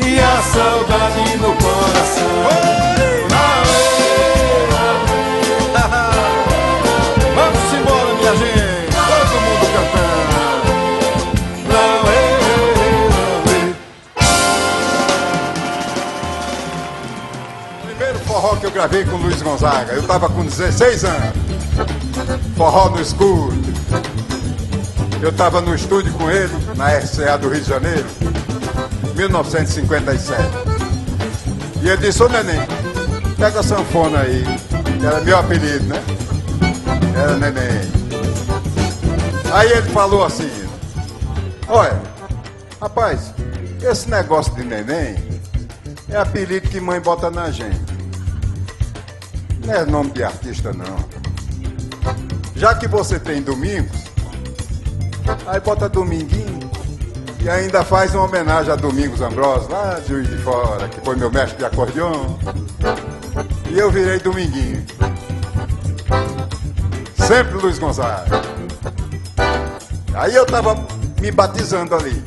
E 0.06 0.20
a 0.20 0.42
saudade 0.42 1.36
no 1.38 1.52
coração. 1.56 3.01
Gonzaga, 19.42 19.92
eu 19.92 20.02
tava 20.04 20.28
com 20.28 20.44
16 20.44 21.04
anos. 21.04 21.34
Forró 22.56 22.90
no 22.90 23.00
escuro. 23.00 23.52
Eu 25.20 25.32
tava 25.32 25.60
no 25.60 25.74
estúdio 25.74 26.12
com 26.14 26.30
ele, 26.30 26.52
na 26.76 26.88
RCA 26.88 27.38
do 27.38 27.48
Rio 27.48 27.60
de 27.60 27.68
Janeiro, 27.68 28.04
1957. 29.14 30.42
E 31.80 31.88
ele 31.88 31.96
disse, 31.98 32.22
ô 32.22 32.28
neném, 32.28 32.60
pega 33.38 33.60
a 33.60 33.62
sanfona 33.62 34.20
aí. 34.20 34.44
Era 35.04 35.20
meu 35.20 35.38
apelido, 35.38 35.84
né? 35.84 36.02
Era 37.16 37.36
neném. 37.36 37.92
Aí 39.52 39.70
ele 39.70 39.88
falou 39.90 40.24
assim, 40.24 40.50
olha, 41.68 42.00
rapaz, 42.80 43.32
esse 43.82 44.08
negócio 44.10 44.54
de 44.54 44.64
neném 44.64 45.16
é 46.08 46.16
apelido 46.16 46.68
que 46.68 46.80
mãe 46.80 47.00
bota 47.00 47.30
na 47.30 47.50
gente. 47.50 47.91
Não 49.64 49.74
é 49.74 49.84
nome 49.84 50.10
de 50.10 50.24
artista, 50.24 50.72
não. 50.72 50.96
Já 52.56 52.74
que 52.74 52.86
você 52.86 53.18
tem 53.18 53.42
domingos, 53.42 53.96
aí 55.46 55.60
bota 55.60 55.88
Dominguinho 55.88 56.70
e 57.40 57.48
ainda 57.48 57.84
faz 57.84 58.14
uma 58.14 58.24
homenagem 58.24 58.72
a 58.72 58.76
Domingos 58.76 59.20
Ambrosio, 59.20 59.70
lá 59.70 59.98
de 60.00 60.08
Juiz 60.08 60.28
de 60.28 60.38
Fora, 60.38 60.88
que 60.88 61.00
foi 61.00 61.16
meu 61.16 61.30
mestre 61.30 61.58
de 61.58 61.64
acordeão. 61.64 62.38
E 63.70 63.78
eu 63.78 63.90
virei 63.90 64.18
Dominguinho. 64.18 64.84
Sempre 67.16 67.54
Luiz 67.54 67.78
Gonzaga. 67.78 68.42
Aí 70.14 70.34
eu 70.34 70.44
tava 70.44 70.76
me 71.20 71.30
batizando 71.30 71.94
ali. 71.94 72.22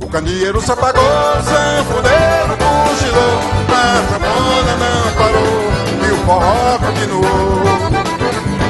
O 0.00 0.08
candeeiro 0.08 0.60
se 0.60 0.70
apagou, 0.70 1.02
sanfoneiro 1.42 2.55
cochilou, 2.84 3.36
a 3.68 3.80
sanfona 4.08 4.74
não 4.82 5.00
parou 5.16 5.56
e 6.06 6.10
o 6.12 6.16
forró 6.24 6.78
continuou. 6.78 7.64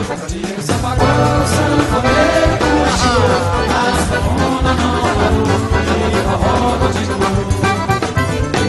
O 0.00 0.08
candeeiro 0.08 0.62
se 0.62 0.72
apagou, 0.72 1.06
o 1.06 1.46
sanfoneiro 1.46 2.54
cochilou, 2.62 3.40
a 3.70 3.84
sanfona 4.08 4.72
não 4.74 4.94
parou 5.18 5.48
e 5.96 6.16
o 6.16 6.22
forró 6.22 6.78
continuou. 6.78 7.06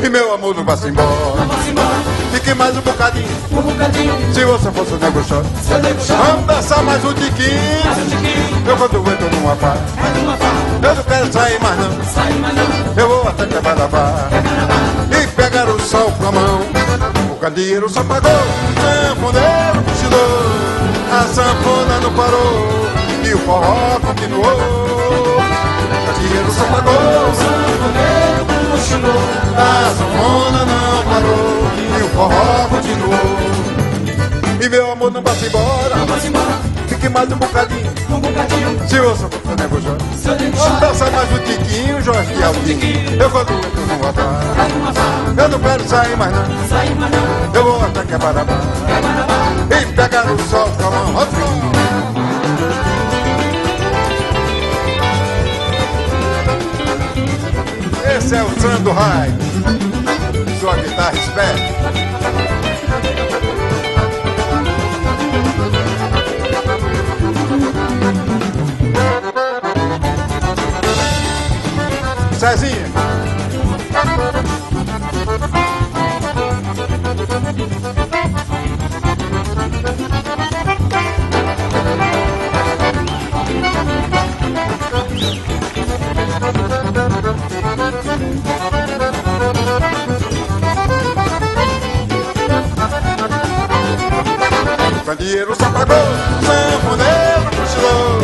E 0.04 0.10
meu 0.10 0.34
amor 0.34 0.56
não 0.56 0.64
vai 0.64 0.78
se 0.78 0.88
embora. 0.88 1.10
Não 1.10 1.48
vai 1.48 1.70
embora. 1.70 2.18
Fique 2.32 2.54
mais 2.54 2.78
um 2.78 2.82
bocadinho. 2.82 3.28
Um 3.52 3.62
bocadinho. 3.62 4.34
Se 4.34 4.46
você 4.46 4.72
fosse 4.72 4.94
o 4.94 5.00
nego. 5.00 5.20
Vamos 5.20 6.46
dançar 6.46 6.84
mais 6.84 7.04
um 7.04 7.14
tiquinho. 7.14 7.58
Eu 8.66 8.78
quando 8.78 9.12
entro 9.12 9.30
numa 9.36 9.56
farra. 9.56 9.82
Farra. 10.38 10.68
Eu 10.84 10.96
não 10.96 11.04
quero 11.04 11.34
sair 11.34 11.62
mais 11.62 11.78
não. 11.78 11.90
Mais 12.40 12.56
não. 12.56 12.94
Eu 12.96 13.08
vou 13.10 13.28
até 13.28 13.46
Cabanabá. 13.48 14.30
Pegar 15.50 15.70
o 15.70 15.80
sol 15.80 16.12
com 16.12 16.28
a 16.28 16.32
mão. 16.34 16.60
O 17.32 17.36
candeeiro 17.36 17.88
só 17.88 18.04
pagou. 18.04 18.30
O 18.30 19.16
sanfoneiro 19.16 19.82
cochilou. 19.88 20.44
A 21.10 21.24
sanfona 21.24 22.00
não 22.02 22.14
parou. 22.14 22.68
E 23.24 23.34
o 23.34 23.38
forró 23.40 23.98
continuou. 24.02 24.44
O 24.44 26.06
candeeiro 26.06 26.52
só 26.52 26.66
pagou. 26.66 26.94
O 26.94 27.34
sanfoneiro 27.34 28.46
cochilou. 28.72 29.24
A 29.56 29.96
sanfona 29.96 30.66
não 30.66 31.04
parou 31.06 31.64
e 31.98 32.04
o 32.04 32.10
forró 32.10 32.68
continuou. 32.68 33.28
E 34.62 34.68
meu 34.68 34.92
amor 34.92 35.12
não 35.12 35.24
se 35.34 35.46
embora. 35.46 35.96
Não 35.96 36.06
vai 36.08 36.28
embora. 36.28 36.47
Mais 37.18 37.32
um 37.32 37.36
bocadinho. 37.38 37.92
Um 38.12 38.20
bocadinho. 38.20 38.88
Se 38.88 39.00
você 39.00 39.28
for 39.28 39.58
nego 39.58 39.82
Jorge. 39.82 40.06
Se 40.16 40.28
eu 40.30 40.36
nego 40.36 40.56
Vamos 40.56 40.80
dançar 40.80 41.12
mais 41.12 41.32
um 41.32 41.40
tiquinho, 41.40 42.00
Jorge 42.00 42.32
de 42.32 42.44
Aldinho. 42.44 43.20
Eu 43.20 43.32
quando 43.32 43.48
farra. 44.14 44.54
Vai 44.56 44.68
numa 44.70 44.94
farra. 44.94 45.34
Eu 45.36 45.50
não 45.50 45.60
quero 45.60 45.88
sair 45.88 46.16
mais 46.16 46.32
não. 46.32 46.68
Sai 46.68 46.94
mais 46.94 47.12
não. 47.12 47.56
Eu 47.56 47.64
vou 47.64 47.84
até 47.84 48.04
Cabarabá. 48.04 48.60
Cabarabá. 48.88 49.36
E 49.72 49.86
pegar 49.96 50.32
o 50.32 50.38
sol 50.48 50.70
com 50.78 50.86
a 50.86 50.92
mão. 50.92 51.28
Esse 58.16 58.36
é 58.36 58.44
o 58.44 58.62
Sandro 58.62 58.94
Rai. 58.94 59.34
Sua 60.60 60.76
guitarra 60.76 61.14
esperta. 61.16 61.78
Candeeiro 95.18 95.56
se 95.56 95.64
apagou, 95.64 95.96
sanfoneiro 96.46 97.50
cochilou, 97.58 98.22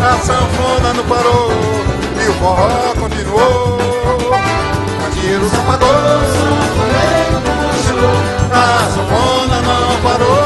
a 0.00 0.18
sanfona 0.18 0.92
não 0.92 1.04
parou 1.04 1.52
e 2.20 2.28
o 2.28 2.32
forró 2.34 2.94
continuou. 2.98 3.78
Candeeiro 4.98 5.48
se 5.48 5.56
apagou, 5.56 5.88
sanfoneiro 6.34 7.38
cochilou, 7.70 8.18
a 8.50 8.90
sanfona 8.90 9.62
não 9.62 9.86
parou. 10.02 10.42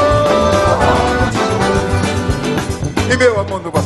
E 3.11 3.17
meu 3.17 3.39
amor 3.39 3.61
não 3.63 3.71
vai 3.71 3.81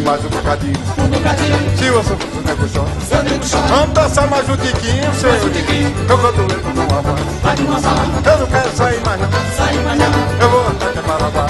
e 0.00 0.04
mais 0.04 0.24
um 0.24 0.28
bocadinho. 0.28 0.74
Um 0.98 1.08
bocadinho. 1.08 1.76
Se 1.76 1.90
você 1.90 2.16
fosse 2.16 2.46
nego 2.46 2.68
chora, 2.72 3.66
vamos 3.68 3.92
dançar 3.92 4.28
mais 4.28 4.48
um 4.48 4.56
tiquinho, 4.56 5.14
senhor. 5.14 5.44
Um 5.44 5.50
tiquinho. 5.50 5.94
Eu 6.08 6.18
canto 6.18 6.40
levo 6.40 6.72
com 6.74 6.94
a 6.94 7.00
voz. 7.00 7.20
Eu 8.26 8.38
não 8.38 8.46
quero 8.46 8.76
sair 8.76 9.00
mais 9.04 9.20
não. 9.20 9.28
Sair 9.56 9.84
mais 9.84 9.98
não. 9.98 10.06
Eu 10.40 10.50
vou 10.50 10.66
até 10.68 11.02
Marabá. 11.02 11.46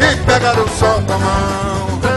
E 0.00 0.16
pegar 0.24 0.58
o 0.58 0.68
sol 0.68 1.00
na 1.02 1.18
mão. 1.18 2.13